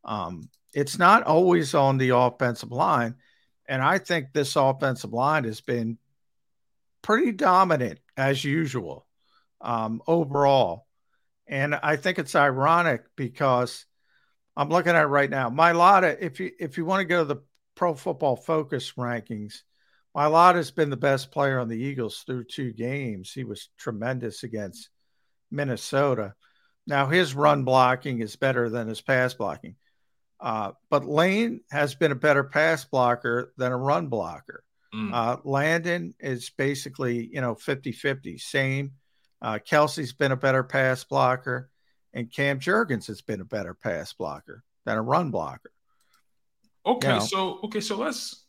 [0.03, 3.15] um, it's not always on the offensive line.
[3.67, 5.97] And I think this offensive line has been
[7.01, 9.07] pretty dominant as usual
[9.61, 10.87] um, overall.
[11.47, 13.85] And I think it's ironic because
[14.55, 15.49] I'm looking at right now.
[15.49, 17.41] Mailata, if you if you want to go to the
[17.75, 19.61] Pro Football Focus rankings,
[20.15, 23.31] Mailata has been the best player on the Eagles through two games.
[23.31, 24.89] He was tremendous against
[25.49, 26.35] Minnesota.
[26.87, 29.75] Now his run blocking is better than his pass blocking.
[30.41, 34.63] Uh, but Lane has been a better pass blocker than a run blocker.
[34.93, 35.13] Mm.
[35.13, 38.91] Uh, Landon is basically, you know, 50 50, same.
[39.41, 41.69] Uh, Kelce's been a better pass blocker,
[42.13, 45.71] and Cam Jurgens has been a better pass blocker than a run blocker.
[46.85, 47.19] Okay, you know.
[47.19, 48.45] so okay, so let's.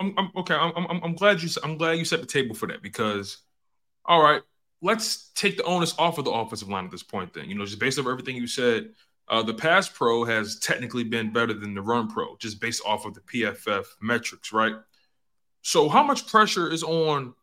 [0.00, 0.54] I'm, I'm okay.
[0.54, 3.38] I'm, I'm I'm glad you I'm glad you set the table for that because,
[4.04, 4.42] all right,
[4.82, 7.32] let's take the onus off of the offensive line at this point.
[7.32, 8.90] Then you know, just based on everything you said,
[9.28, 13.06] uh, the pass pro has technically been better than the run pro, just based off
[13.06, 14.74] of the PFF metrics, right?
[15.62, 17.34] So how much pressure is on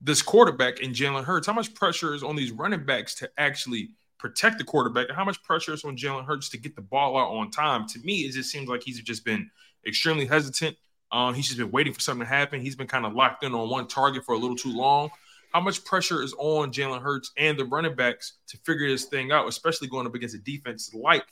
[0.00, 1.46] this quarterback in Jalen Hurts?
[1.46, 5.08] How much pressure is on these running backs to actually protect the quarterback?
[5.08, 7.86] And how much pressure is on Jalen Hurts to get the ball out on time?
[7.88, 9.50] To me, it just seems like he's just been
[9.86, 10.76] extremely hesitant.
[11.12, 12.60] Um, he's just been waiting for something to happen.
[12.60, 15.10] He's been kind of locked in on one target for a little too long.
[15.52, 19.32] How much pressure is on Jalen Hurts and the running backs to figure this thing
[19.32, 21.26] out, especially going up against a defense like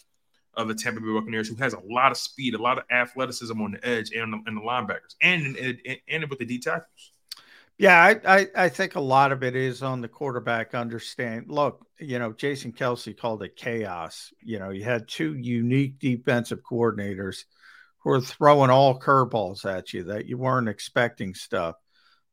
[0.54, 3.60] of the Tampa Bay Buccaneers, who has a lot of speed, a lot of athleticism
[3.60, 5.78] on the edge and, the linebackers, and and,
[6.08, 7.12] and, with the D tackles.
[7.78, 11.46] Yeah, I, I, I think a lot of it is on the quarterback understand.
[11.48, 14.32] Look, you know, Jason Kelce called it chaos.
[14.42, 17.44] You know, you had two unique defensive coordinators
[17.98, 21.76] who were throwing all curveballs at you that you weren't expecting stuff.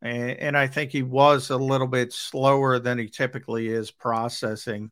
[0.06, 4.92] And, and I think he was a little bit slower than he typically is processing,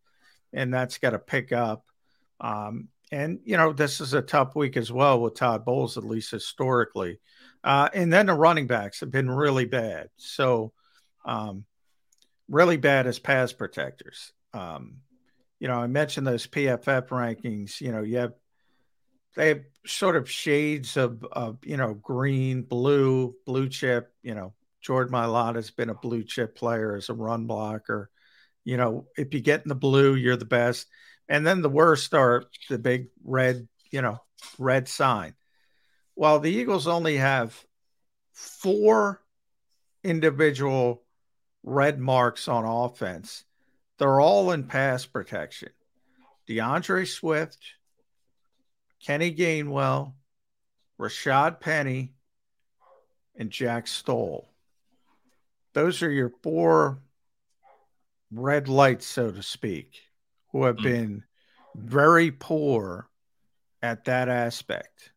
[0.51, 1.85] and that's got to pick up.
[2.41, 6.03] Um, and, you know, this is a tough week as well with Todd Bowles, at
[6.03, 7.19] least historically.
[7.63, 10.09] Uh, and then the running backs have been really bad.
[10.17, 10.73] So,
[11.25, 11.65] um,
[12.49, 14.33] really bad as pass protectors.
[14.51, 14.97] Um,
[15.59, 17.79] you know, I mentioned those PFF rankings.
[17.79, 18.33] You know, you have
[19.35, 24.11] they have sort of shades of, of you know green, blue, blue chip.
[24.23, 28.09] You know, Jordan Mailata has been a blue chip player as a run blocker.
[28.65, 30.87] You know, if you get in the blue, you're the best.
[31.29, 34.19] And then the worst are the big red, you know,
[34.59, 35.35] red sign.
[36.15, 37.57] Well, the Eagles only have
[38.33, 39.21] four
[40.03, 41.03] individual
[41.63, 43.45] red marks on offense.
[43.99, 45.69] They're all in pass protection.
[46.47, 47.57] DeAndre Swift,
[49.01, 50.13] Kenny Gainwell,
[50.99, 52.13] Rashaad Penny,
[53.35, 54.52] and Jack Stoll.
[55.73, 57.01] Those are your four
[58.31, 60.01] red lights, so to speak,
[60.51, 60.83] who have mm.
[60.83, 61.23] been
[61.75, 63.09] very poor
[63.81, 65.11] at that aspect.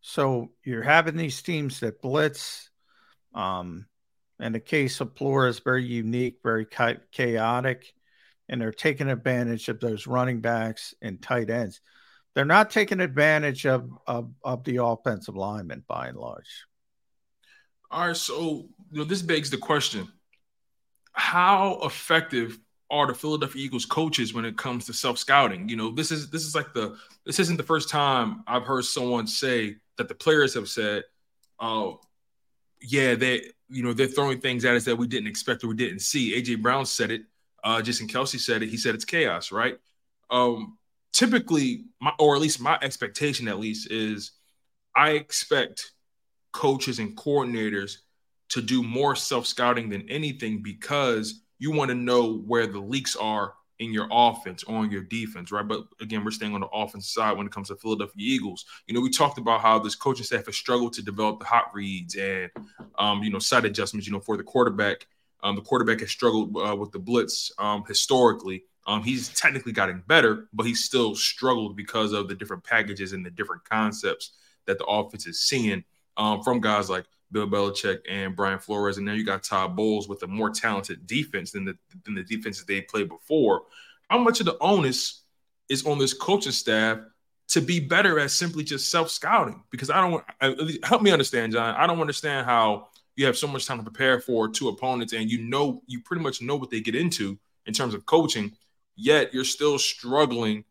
[0.00, 2.70] So you're having these teams that blitz.
[3.34, 3.86] Um,
[4.38, 6.66] and the case of Flores is very unique, very
[7.12, 7.92] chaotic,
[8.48, 11.80] and they're taking advantage of those running backs and tight ends.
[12.34, 16.66] They're not taking advantage of, of, of the offensive linemen by and large.
[17.90, 20.08] All right, so you know, this begs the question:
[21.12, 22.58] How effective
[22.90, 25.68] are the Philadelphia Eagles coaches when it comes to self scouting?
[25.68, 28.84] You know, this is this is like the this isn't the first time I've heard
[28.84, 31.04] someone say that the players have said,
[31.58, 32.00] "Oh,
[32.80, 35.76] yeah, they you know they're throwing things at us that we didn't expect or we
[35.76, 37.22] didn't see." AJ Brown said it.
[37.62, 38.68] Uh, Jason Kelce said it.
[38.68, 39.78] He said it's chaos, right?
[40.30, 40.78] Um,
[41.12, 44.32] typically, my or at least my expectation, at least, is
[44.94, 45.92] I expect
[46.56, 47.98] coaches and coordinators
[48.48, 53.14] to do more self scouting than anything because you want to know where the leaks
[53.14, 55.68] are in your offense or on your defense, right?
[55.68, 58.64] But again, we're staying on the offense side when it comes to Philadelphia Eagles.
[58.86, 61.66] You know, we talked about how this coaching staff has struggled to develop the hot
[61.74, 62.50] reads and,
[62.98, 64.06] um, you know, side adjustments.
[64.06, 65.06] You know, for the quarterback,
[65.42, 68.64] um, the quarterback has struggled uh, with the blitz um, historically.
[68.86, 73.26] Um, he's technically gotten better, but he's still struggled because of the different packages and
[73.26, 74.30] the different concepts
[74.64, 75.84] that the offense is seeing
[76.16, 80.08] um, from guys like Bill Belichick and Brian Flores, and now you got Todd Bowles
[80.08, 83.62] with a more talented defense than the than the defenses they played before.
[84.08, 85.22] How much of the onus
[85.68, 86.98] is on this coaching staff
[87.48, 89.62] to be better at simply just self scouting?
[89.70, 91.74] Because I don't want help me understand, John.
[91.74, 95.30] I don't understand how you have so much time to prepare for two opponents, and
[95.30, 98.52] you know you pretty much know what they get into in terms of coaching,
[98.94, 100.64] yet you're still struggling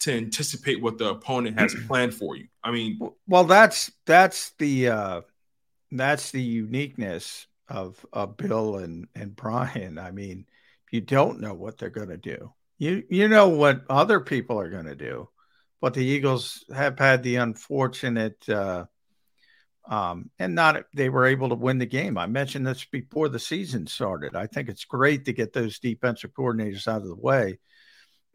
[0.00, 2.48] to anticipate what the opponent has planned for you.
[2.64, 5.20] I mean, well, that's that's the uh,
[5.92, 9.98] that's the uniqueness of of Bill and and Brian.
[9.98, 10.46] I mean,
[10.90, 12.52] you don't know what they're going to do.
[12.78, 15.28] You you know what other people are going to do,
[15.80, 18.48] but the Eagles have had the unfortunate.
[18.48, 18.86] Uh,
[19.88, 22.16] um, and not they were able to win the game.
[22.16, 24.36] I mentioned this before the season started.
[24.36, 27.58] I think it's great to get those defensive coordinators out of the way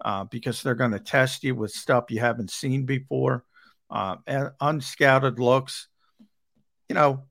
[0.03, 3.43] uh, because they're going to test you with stuff you haven't seen before,
[3.89, 5.87] uh, and unscouted looks.
[6.89, 7.23] You know,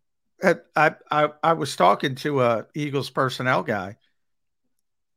[0.42, 3.96] I, I I was talking to a Eagles personnel guy.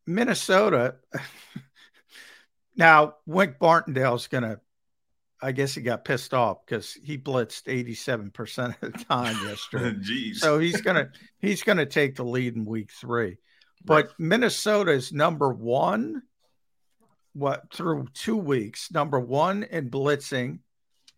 [0.06, 0.96] Minnesota.
[2.76, 4.60] now, Wink Martindale's going to
[5.42, 9.98] I guess he got pissed off because he blitzed 87% of the time yesterday.
[10.02, 10.36] Jeez.
[10.38, 13.38] So he's gonna he's gonna take the lead in week three.
[13.86, 14.14] But right.
[14.18, 16.24] Minnesota is number one,
[17.38, 20.60] what through two weeks, number one in blitzing,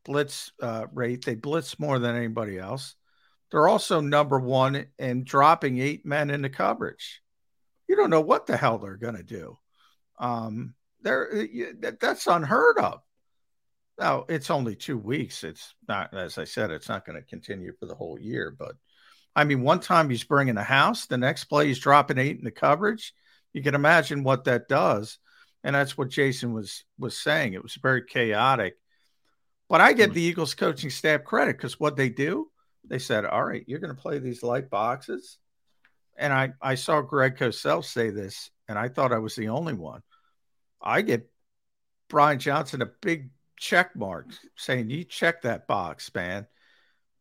[0.05, 1.25] blitz uh, rate.
[1.25, 2.95] They blitz more than anybody else.
[3.51, 7.21] They're also number one in dropping eight men into coverage.
[7.87, 9.57] You don't know what the hell they're gonna do.
[10.19, 11.47] Um, they're
[11.99, 13.01] that's unheard of.
[13.97, 15.43] Now it's only two weeks.
[15.43, 18.55] It's not, as I said, it's not going to continue for the whole year.
[18.57, 18.75] But
[19.35, 22.43] I mean, one time he's bringing a house, the next play he's dropping eight in
[22.43, 23.13] the coverage.
[23.53, 25.17] You can imagine what that does,
[25.63, 27.53] and that's what Jason was was saying.
[27.53, 28.75] It was very chaotic.
[29.67, 30.15] But I give hmm.
[30.15, 32.49] the Eagles coaching staff credit because what they do,
[32.87, 35.37] they said, "All right, you're going to play these light boxes."
[36.17, 39.73] And I I saw Greg Cosell say this, and I thought I was the only
[39.73, 40.01] one.
[40.81, 41.29] I get
[42.09, 46.47] Brian Johnson a big check mark saying, You check that box, man.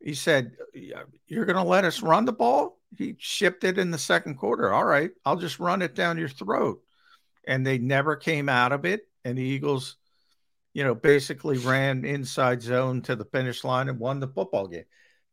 [0.00, 2.78] He said, You're going to let us run the ball?
[2.96, 4.72] He shipped it in the second quarter.
[4.72, 6.80] All right, I'll just run it down your throat.
[7.48, 9.08] And they never came out of it.
[9.24, 9.96] And the Eagles,
[10.74, 14.84] you know, basically ran inside zone to the finish line and won the football game.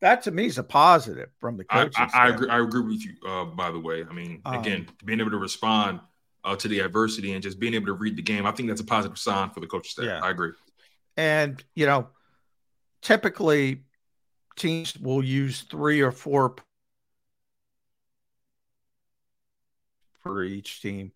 [0.02, 2.08] That to me is a positive from the coaching.
[2.14, 2.50] I, I, I agree.
[2.50, 3.14] I agree with you.
[3.28, 6.00] Uh, by the way, I mean, again, um, being able to respond
[6.44, 8.82] uh, to the adversity and just being able to read the game, I think that's
[8.82, 10.06] a positive sign for the coaching staff.
[10.06, 10.20] Yeah.
[10.22, 10.52] I agree.
[11.18, 12.10] And, you know,
[13.02, 13.84] typically
[14.56, 16.56] teams will use three or four
[20.22, 21.12] for each team.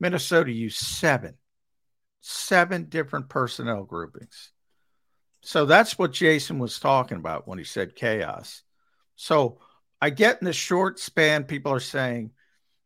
[0.00, 1.34] Minnesota used seven,
[2.20, 4.52] seven different personnel groupings.
[5.42, 8.62] So that's what Jason was talking about when he said chaos.
[9.16, 9.58] So
[10.00, 12.30] I get in the short span, people are saying,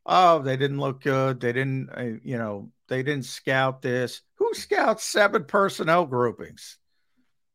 [0.04, 1.40] oh, they didn't look good.
[1.40, 4.22] They didn't, uh, you know, they didn't scout this.
[4.36, 6.78] Who scouts seven personnel groupings?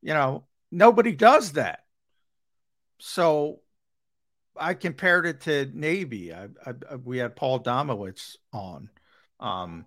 [0.01, 1.83] You know, nobody does that.
[2.99, 3.59] So
[4.55, 6.33] I compared it to Navy.
[6.33, 8.89] I, I, we had Paul Domowitch on
[9.43, 9.85] um,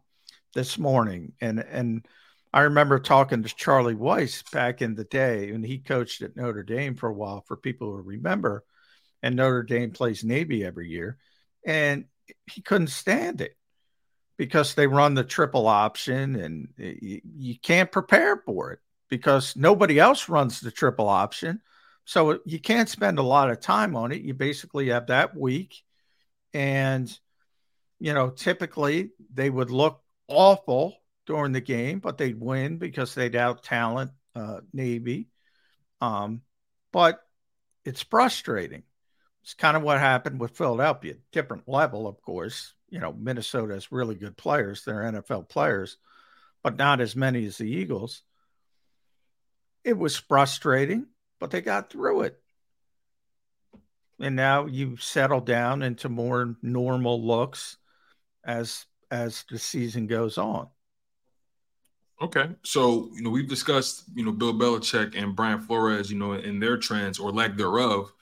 [0.55, 2.07] this morning, and and
[2.53, 6.63] I remember talking to Charlie Weis back in the day, and he coached at Notre
[6.63, 7.43] Dame for a while.
[7.49, 8.65] For people who remember,
[9.23, 11.19] and Notre Dame plays Navy every year,
[11.67, 12.05] and
[12.47, 13.57] he couldn't stand it
[14.37, 18.79] because they run the triple option, and you, you can't prepare for it
[19.09, 21.61] because nobody else runs the triple option.
[22.05, 24.23] So you can't spend a lot of time on it.
[24.23, 25.83] You basically have that week.
[26.55, 27.19] And,
[27.99, 33.37] you know, typically they would look awful during the game, but they'd win because they'd
[33.37, 35.29] out talent uh, Navy.
[36.01, 36.43] Um,
[36.93, 37.21] but
[37.85, 38.83] it's frustrating.
[39.43, 41.15] It's kind of what happened with Philadelphia.
[41.33, 42.75] Different level, of course.
[42.89, 44.85] You know, Minnesota has really good players.
[44.85, 45.97] They're NFL players,
[46.63, 48.23] but not as many as the Eagles.
[49.85, 51.07] It was frustrating
[51.39, 52.41] but they got through it.
[54.19, 57.77] And now you settle down into more normal looks
[58.47, 60.69] as as the season goes on.
[62.23, 66.33] Okay, so you know we've discussed you know Bill Belichick and Brian Flores, you know,
[66.33, 68.13] in their trends or lack thereof.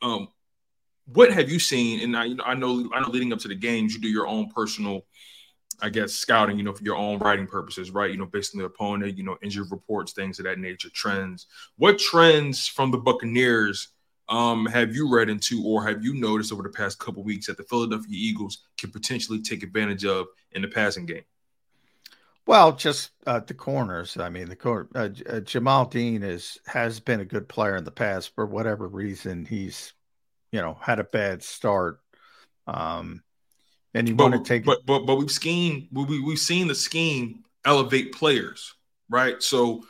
[0.00, 0.28] Um,
[1.06, 2.00] what have you seen?
[2.00, 4.08] And I, you know, I know, I know, leading up to the games, you do
[4.08, 5.04] your own personal
[5.80, 8.10] I guess scouting, you know, for your own writing purposes, right?
[8.10, 11.46] You know, based on the opponent, you know, injury reports, things of that nature, trends.
[11.76, 13.88] What trends from the Buccaneers
[14.28, 17.56] um, have you read into or have you noticed over the past couple weeks that
[17.56, 21.24] the Philadelphia Eagles can potentially take advantage of in the passing game?
[22.46, 24.18] Well, just uh, the corners.
[24.18, 27.84] I mean, the cor- uh, uh, Jamel Dean is has been a good player in
[27.84, 29.46] the past for whatever reason.
[29.46, 29.94] He's,
[30.52, 32.00] you know, had a bad start.
[32.66, 33.22] Um,
[33.94, 37.44] and you want to take but, but but we've seen we, we've seen the scheme
[37.64, 38.74] elevate players
[39.08, 39.84] right so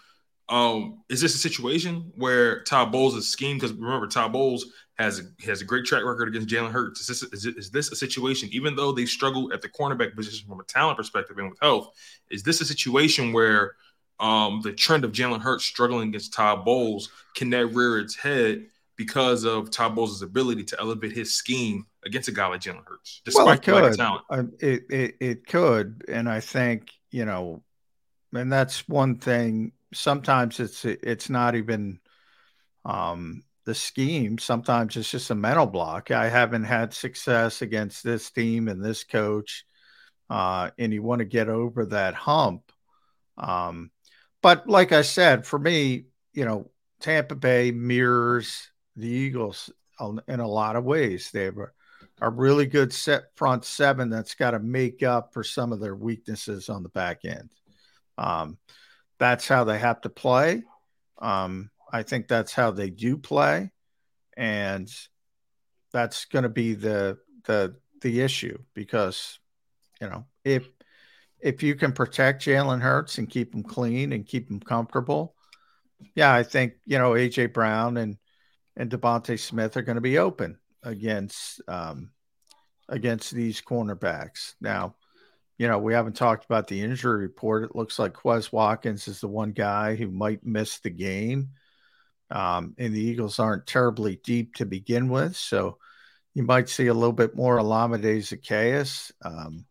[0.49, 5.19] um is this a situation where Todd Bowles' is scheme because remember Todd Bowles has
[5.19, 7.97] a, has a great track record against Jalen Hurts is this, is, is this a
[7.97, 11.59] situation even though they struggle at the cornerback position from a talent perspective and with
[11.61, 11.91] health
[12.31, 13.75] is this a situation where
[14.21, 18.67] um the trend of Jalen Hurts struggling against Todd Bowles can that rear its head
[18.97, 23.23] because of Todd Bowles' ability to elevate his scheme against a guy like Jalen Hurts,
[23.25, 23.97] despite well, it could.
[23.97, 24.55] talent.
[24.61, 27.63] it, it it could, and I think you know,
[28.33, 29.73] and that's one thing.
[29.95, 32.01] Sometimes it's it's not even
[32.85, 34.39] um, the scheme.
[34.39, 36.11] Sometimes it's just a mental block.
[36.11, 39.65] I haven't had success against this team and this coach,
[40.29, 42.71] uh, and you want to get over that hump.
[43.39, 43.91] Um,
[44.43, 46.71] but like I said, for me, you know,
[47.01, 49.71] Tampa Bay mirrors the Eagles
[50.29, 51.31] in a lot of ways.
[51.31, 51.71] They have a,
[52.21, 55.97] a really good set front seven that's got to make up for some of their
[55.97, 57.51] weaknesses on the back end.
[58.19, 58.59] Um,
[59.19, 60.63] that's how they have to play.
[61.19, 63.71] Um, I think that's how they do play,
[64.37, 64.89] and
[65.93, 69.39] that's going to be the the the issue because
[70.01, 70.69] you know if
[71.41, 75.35] if you can protect Jalen Hurts and keep him clean and keep him comfortable,
[76.15, 78.17] yeah, I think you know AJ Brown and
[78.77, 82.11] and DeVonta Smith are going to be open against um,
[82.89, 84.55] against these cornerbacks.
[84.61, 84.97] Now,
[85.59, 87.65] you know, we haven't talked about the injury report.
[87.65, 91.51] It looks like Quez Watkins is the one guy who might miss the game.
[92.31, 95.79] Um, and the Eagles aren't terribly deep to begin with, so
[96.33, 99.13] you might see a little bit more Olamide Zaccheaus.
[99.23, 99.67] Um,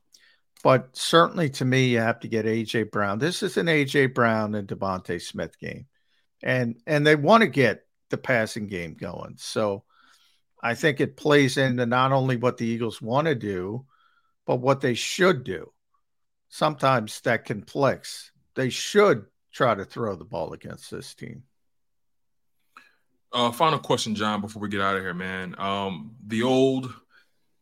[0.63, 3.19] but certainly to me, you have to get AJ Brown.
[3.19, 5.87] This is an AJ Brown and DeVonta Smith game.
[6.41, 9.35] And and they want to get the passing game going.
[9.37, 9.83] So
[10.61, 13.85] I think it plays into not only what the Eagles want to do,
[14.45, 15.71] but what they should do.
[16.49, 18.31] Sometimes that conflicts.
[18.55, 21.43] They should try to throw the ball against this team.
[23.31, 25.55] Uh, final question, John, before we get out of here, man.
[25.57, 26.93] Um, the old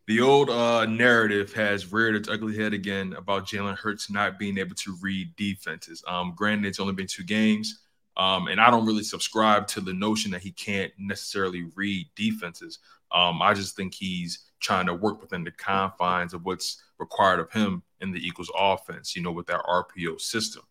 [0.08, 4.58] the old uh, narrative has reared its ugly head again about Jalen Hurts not being
[4.58, 6.04] able to read defenses.
[6.06, 7.82] Um, granted, it's only been two games.
[8.18, 12.80] Um, and I don't really subscribe to the notion that he can't necessarily read defenses.
[13.12, 17.52] Um, I just think he's trying to work within the confines of what's required of
[17.52, 20.64] him in the Eagles offense, you know, with that RPO system.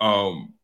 [0.00, 0.54] Um,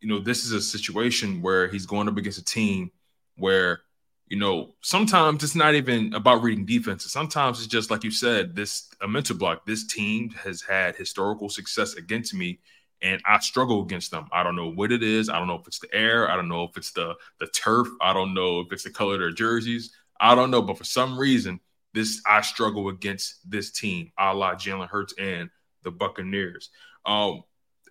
[0.00, 2.90] you know, this is a situation where he's going up against a team
[3.36, 3.80] where
[4.28, 7.12] you know, sometimes it's not even about reading defenses.
[7.12, 9.64] Sometimes it's just like you said, this a mental block.
[9.66, 12.58] This team has had historical success against me,
[13.02, 14.26] and I struggle against them.
[14.32, 15.28] I don't know what it is.
[15.28, 16.28] I don't know if it's the air.
[16.28, 17.86] I don't know if it's the the turf.
[18.00, 19.92] I don't know if it's the color of their jerseys.
[20.20, 21.60] I don't know, but for some reason,
[21.96, 25.50] this I struggle against this team, a la Jalen Hurts and
[25.82, 26.68] the Buccaneers.
[27.06, 27.42] Um,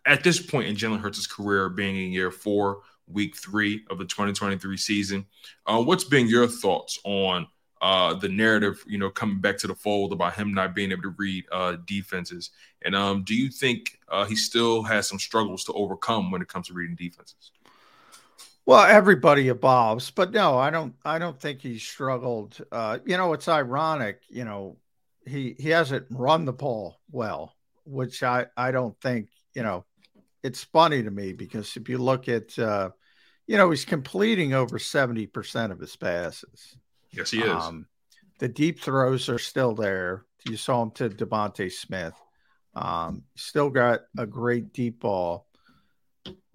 [0.06, 4.06] at this point in Jalen Hurts' career, being in year four, week three of the
[4.06, 5.26] 2023 season.
[5.66, 7.48] Uh, what's been your thoughts on
[7.82, 11.04] uh, the narrative, you know, coming back to the fold about him not being able
[11.04, 12.52] to read uh, defenses?
[12.84, 16.48] And um, do you think uh, he still has some struggles to overcome when it
[16.48, 17.52] comes to reading defenses?
[18.66, 20.96] Well, everybody evolves, but no, I don't.
[21.06, 22.58] I don't think he struggled.
[22.72, 24.22] Uh, you know, it's ironic.
[24.28, 24.78] You know,
[25.26, 27.54] he he hasn't run the ball well,
[27.86, 29.30] which I I don't think.
[29.54, 29.86] You know,
[30.46, 32.92] it's funny to me because if you look at, uh,
[33.48, 36.78] you know, he's completing over 70% of his passes.
[37.12, 37.50] Yes, he is.
[37.50, 37.88] Um,
[38.40, 40.26] the deep throws are still there.
[40.48, 42.14] You saw him to DeVonta Smith.
[42.76, 45.45] Um, still got a great deep ball.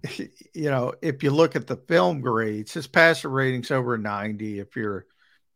[0.17, 4.59] you know, if you look at the film grades, his passer rating's over 90.
[4.59, 5.05] If you're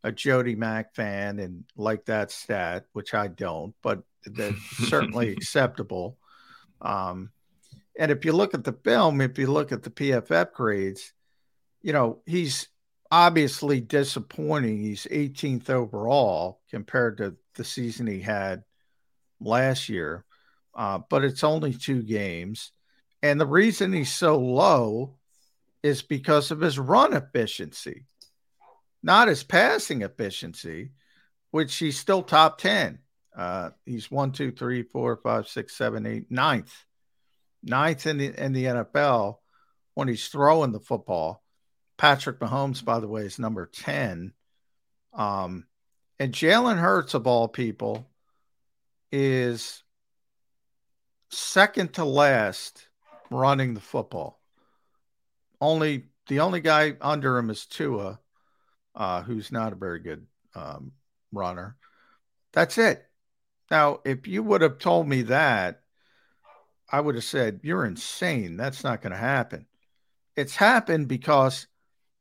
[0.02, 6.18] a Jody Mac fan and like that stat, which I don't, but that's certainly acceptable.
[6.80, 7.30] Um,
[7.98, 11.12] and if you look at the film, if you look at the PFF grades,
[11.82, 12.68] you know, he's
[13.10, 14.82] obviously disappointing.
[14.82, 18.64] He's 18th overall compared to the season he had
[19.40, 20.24] last year,
[20.74, 22.72] uh, but it's only two games.
[23.22, 25.16] And the reason he's so low
[25.82, 28.04] is because of his run efficiency,
[29.02, 30.90] not his passing efficiency,
[31.50, 32.98] which he's still top 10.
[33.36, 36.72] Uh, he's one, two, three, four, five, six, seven, eight, ninth
[37.66, 39.38] ninth in the in the NFL
[39.94, 41.42] when he's throwing the football.
[41.98, 44.32] Patrick Mahomes, by the way, is number 10.
[45.14, 45.66] Um,
[46.18, 48.06] and Jalen Hurts, of all people,
[49.10, 49.82] is
[51.30, 52.86] second to last
[53.30, 54.40] running the football.
[55.60, 58.18] Only the only guy under him is Tua,
[58.94, 60.92] uh, who's not a very good um,
[61.32, 61.76] runner.
[62.52, 63.04] That's it.
[63.70, 65.82] Now, if you would have told me that
[66.90, 68.56] I would have said, You're insane.
[68.56, 69.66] That's not going to happen.
[70.36, 71.66] It's happened because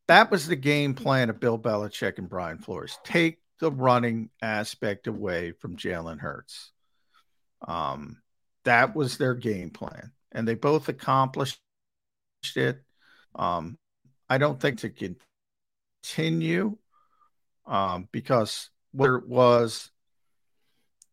[0.08, 2.98] that was the game plan of Bill Belichick and Brian Flores.
[3.04, 6.72] Take the running aspect away from Jalen Hurts.
[7.68, 8.22] Um,
[8.64, 11.58] that was their game plan, and they both accomplished
[12.56, 12.84] it.
[13.34, 13.80] Um,
[14.30, 15.16] I don't think to
[16.04, 16.78] continue
[17.66, 19.90] um, because where it was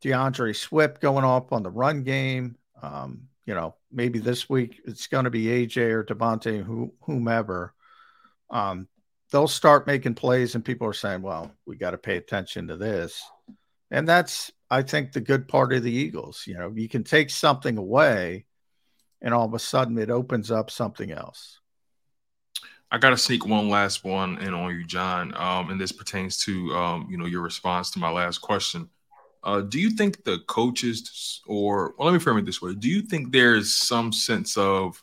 [0.04, 5.06] DeAndre Swift going off on the run game, um, you know, maybe this week it's
[5.06, 7.74] going to be AJ or DeVonta, who, whomever.
[8.50, 8.88] Um,
[9.30, 12.76] they'll start making plays, and people are saying, "Well, we got to pay attention to
[12.76, 13.22] this,"
[13.90, 16.44] and that's, I think, the good part of the Eagles.
[16.46, 18.44] You know, you can take something away,
[19.22, 21.60] and all of a sudden it opens up something else.
[22.90, 26.36] I got to sneak one last one in on you, John, um, and this pertains
[26.44, 28.90] to um, you know your response to my last question.
[29.44, 32.90] Uh, do you think the coaches, or well, let me frame it this way: Do
[32.90, 35.02] you think there's some sense of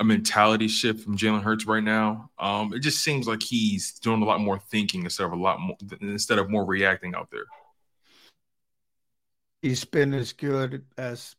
[0.00, 2.30] a mentality shift from Jalen Hurts right now?
[2.36, 5.60] Um, it just seems like he's doing a lot more thinking instead of a lot
[5.60, 7.46] more instead of more reacting out there.
[9.62, 11.36] He's been as good as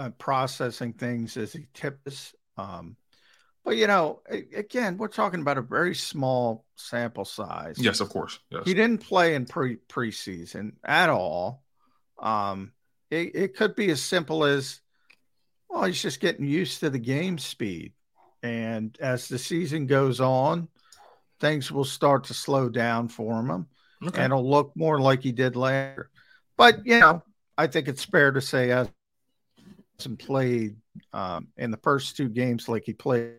[0.00, 2.34] uh, processing things as he tips.
[2.56, 2.96] Um,
[3.64, 4.22] but you know,
[4.54, 7.76] again, we're talking about a very small sample size.
[7.78, 8.38] Yes, of course.
[8.48, 8.62] Yes.
[8.64, 11.62] He didn't play in pre preseason at all.
[12.18, 12.72] Um,
[13.10, 14.80] it, it could be as simple as,
[15.68, 17.92] well, he's just getting used to the game speed,
[18.42, 20.68] and as the season goes on,
[21.40, 23.66] things will start to slow down for him,
[24.06, 24.22] okay.
[24.22, 26.10] and it'll look more like he did last year.
[26.56, 27.22] But you know,
[27.58, 28.88] I think it's fair to say as
[30.00, 30.76] hasn't played
[31.12, 33.34] um, in the first two games like he played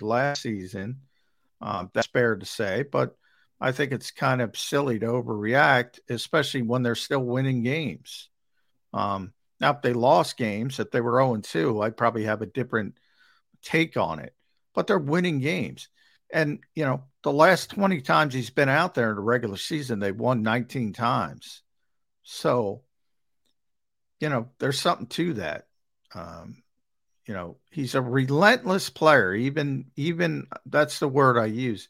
[0.00, 1.00] last season.
[1.60, 3.16] Um, that's fair to say, but
[3.60, 8.28] I think it's kind of silly to overreact, especially when they're still winning games.
[8.92, 12.46] Um, now, if they lost games, if they were 0 2, I'd probably have a
[12.46, 12.98] different
[13.62, 14.32] take on it,
[14.74, 15.88] but they're winning games.
[16.32, 19.98] And, you know, the last 20 times he's been out there in the regular season,
[19.98, 21.62] they've won 19 times.
[22.22, 22.82] So,
[24.20, 25.66] you know, there's something to that.
[26.16, 26.62] Um,
[27.26, 29.34] you know he's a relentless player.
[29.34, 31.88] Even even that's the word i use.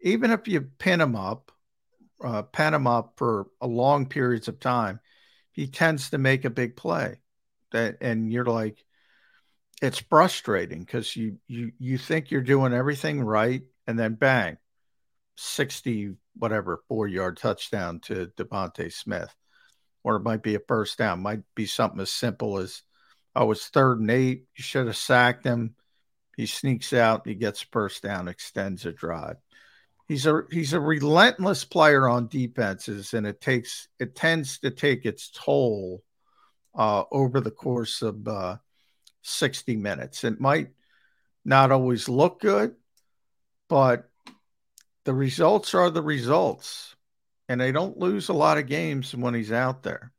[0.00, 1.52] Even if you pin him up
[2.22, 5.00] uh, pin him up for a long periods of time
[5.52, 7.20] he tends to make a big play.
[7.72, 8.84] That and you're like
[9.82, 14.58] it's frustrating because you you you think you're doing everything right and then bang
[15.36, 19.34] 60 whatever four yard touchdown to DeVonta Smith,
[20.02, 21.22] or it might be a first down.
[21.22, 22.82] Might be something as simple as,
[23.40, 24.44] oh, it's third and eight.
[24.54, 25.74] You should have sacked him.
[26.36, 27.26] He sneaks out.
[27.26, 29.36] He gets first down, extends a drive.
[30.06, 35.06] He's a he's a relentless player on defenses, and it takes it tends to take
[35.06, 36.02] its toll
[36.74, 38.56] uh, over the course of uh,
[39.22, 40.24] 60 minutes.
[40.24, 40.70] It might
[41.44, 42.74] not always look good,
[43.68, 44.10] but
[45.04, 46.94] the results are the results.
[47.48, 50.12] And they don't lose a lot of games when he's out there.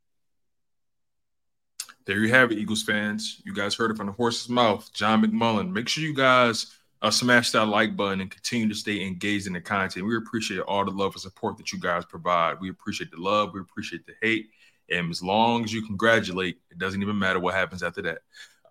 [2.06, 3.41] There you have it, Eagles fans.
[3.45, 4.91] You guys heard it from the horse's mouth.
[4.93, 5.72] John McMullen.
[5.72, 9.54] Make sure you guys uh, smash that like button and continue to stay engaged in
[9.54, 10.06] the content.
[10.06, 12.60] We appreciate all the love and support that you guys provide.
[12.60, 13.54] We appreciate the love.
[13.54, 14.49] We appreciate the hate.
[14.89, 18.20] And as long as you congratulate, it doesn't even matter what happens after that.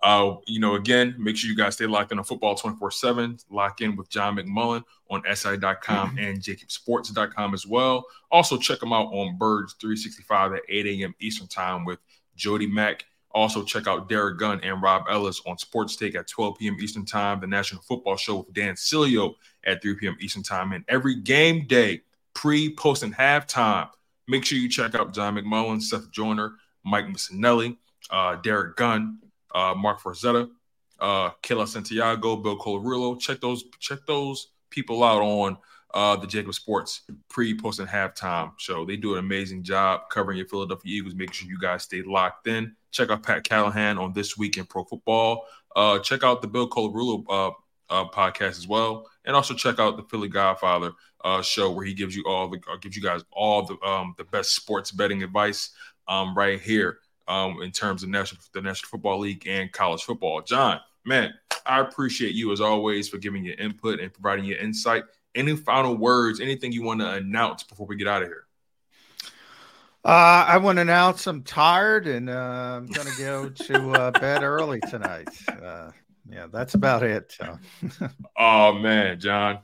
[0.03, 3.39] Uh, you know, again, make sure you guys stay locked in on football 24 7.
[3.51, 8.05] Lock in with John McMullen on SI.com and JAKIBSports.com as well.
[8.31, 11.15] Also, check them out on Birds 365 at 8 a.m.
[11.21, 11.99] Eastern Time with
[12.35, 13.05] Jody Mac.
[13.33, 16.77] Also, check out Derek Gunn and Rob Ellis on Sports Take at 12 p.m.
[16.81, 20.17] Eastern Time, the National Football Show with Dan Sileo at 3 p.m.
[20.21, 22.03] Eastern Time, and every game day,
[22.35, 23.89] pre, post, and halftime.
[24.27, 26.55] Make sure you check out John McMullen, Seth Joyner,
[26.85, 27.77] Mike Missanelli,
[28.11, 29.19] uh, Derek Gunn,
[29.55, 30.49] uh, Marc Farzetta,
[30.99, 33.19] uh, Kayla Santiago, Bill Colarulo.
[33.19, 35.57] Check those check those people out on
[35.95, 38.85] uh, the JAKIB Sports pre, post, and halftime show.
[38.85, 41.15] They do an amazing job covering your Philadelphia Eagles.
[41.15, 42.75] Make sure you guys stay locked in.
[42.91, 45.47] Check out Pat Callahan on This Week in Pro Football.
[45.75, 47.51] Uh, check out the Bill Colarulo uh,
[47.91, 50.93] uh, podcast as well, and also check out the Philly Godfather
[51.25, 54.15] uh, show where he gives you all the uh, gives you guys all the um,
[54.17, 55.71] the best sports betting advice
[56.09, 60.43] um, right here um, in terms of national the National Football League and college football.
[60.43, 61.35] John, man,
[61.67, 65.05] I appreciate you as always for giving your input and providing your insight.
[65.35, 66.41] Any final words?
[66.41, 68.47] Anything you want to announce before we get out of here?
[70.03, 74.11] Uh, I want to announce I'm tired and uh, I'm going to go to uh,
[74.13, 75.29] bed early tonight.
[75.47, 75.91] Uh,
[76.29, 77.33] yeah, that's about it.
[77.37, 77.59] So.
[78.39, 79.59] oh man, John.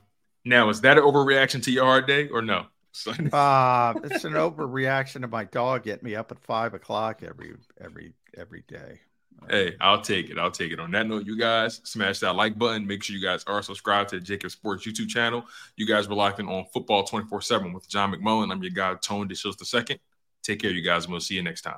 [0.45, 2.67] Now is that an overreaction to your hard day or no?
[3.07, 8.13] uh, it's an overreaction to my dog getting me up at five o'clock every every
[8.37, 9.01] every day.
[9.49, 10.37] Hey, I'll take it.
[10.37, 10.79] I'll take it.
[10.79, 12.85] On that note, you guys smash that like button.
[12.85, 15.45] Make sure you guys are subscribed to the JAKIB Sports YouTube channel.
[15.75, 18.51] You guys were locked in on football 24 7 with John McMullen.
[18.51, 19.99] I'm your guy, Tone DeShields II.
[20.43, 21.77] Take care, you guys, and we'll see you next time.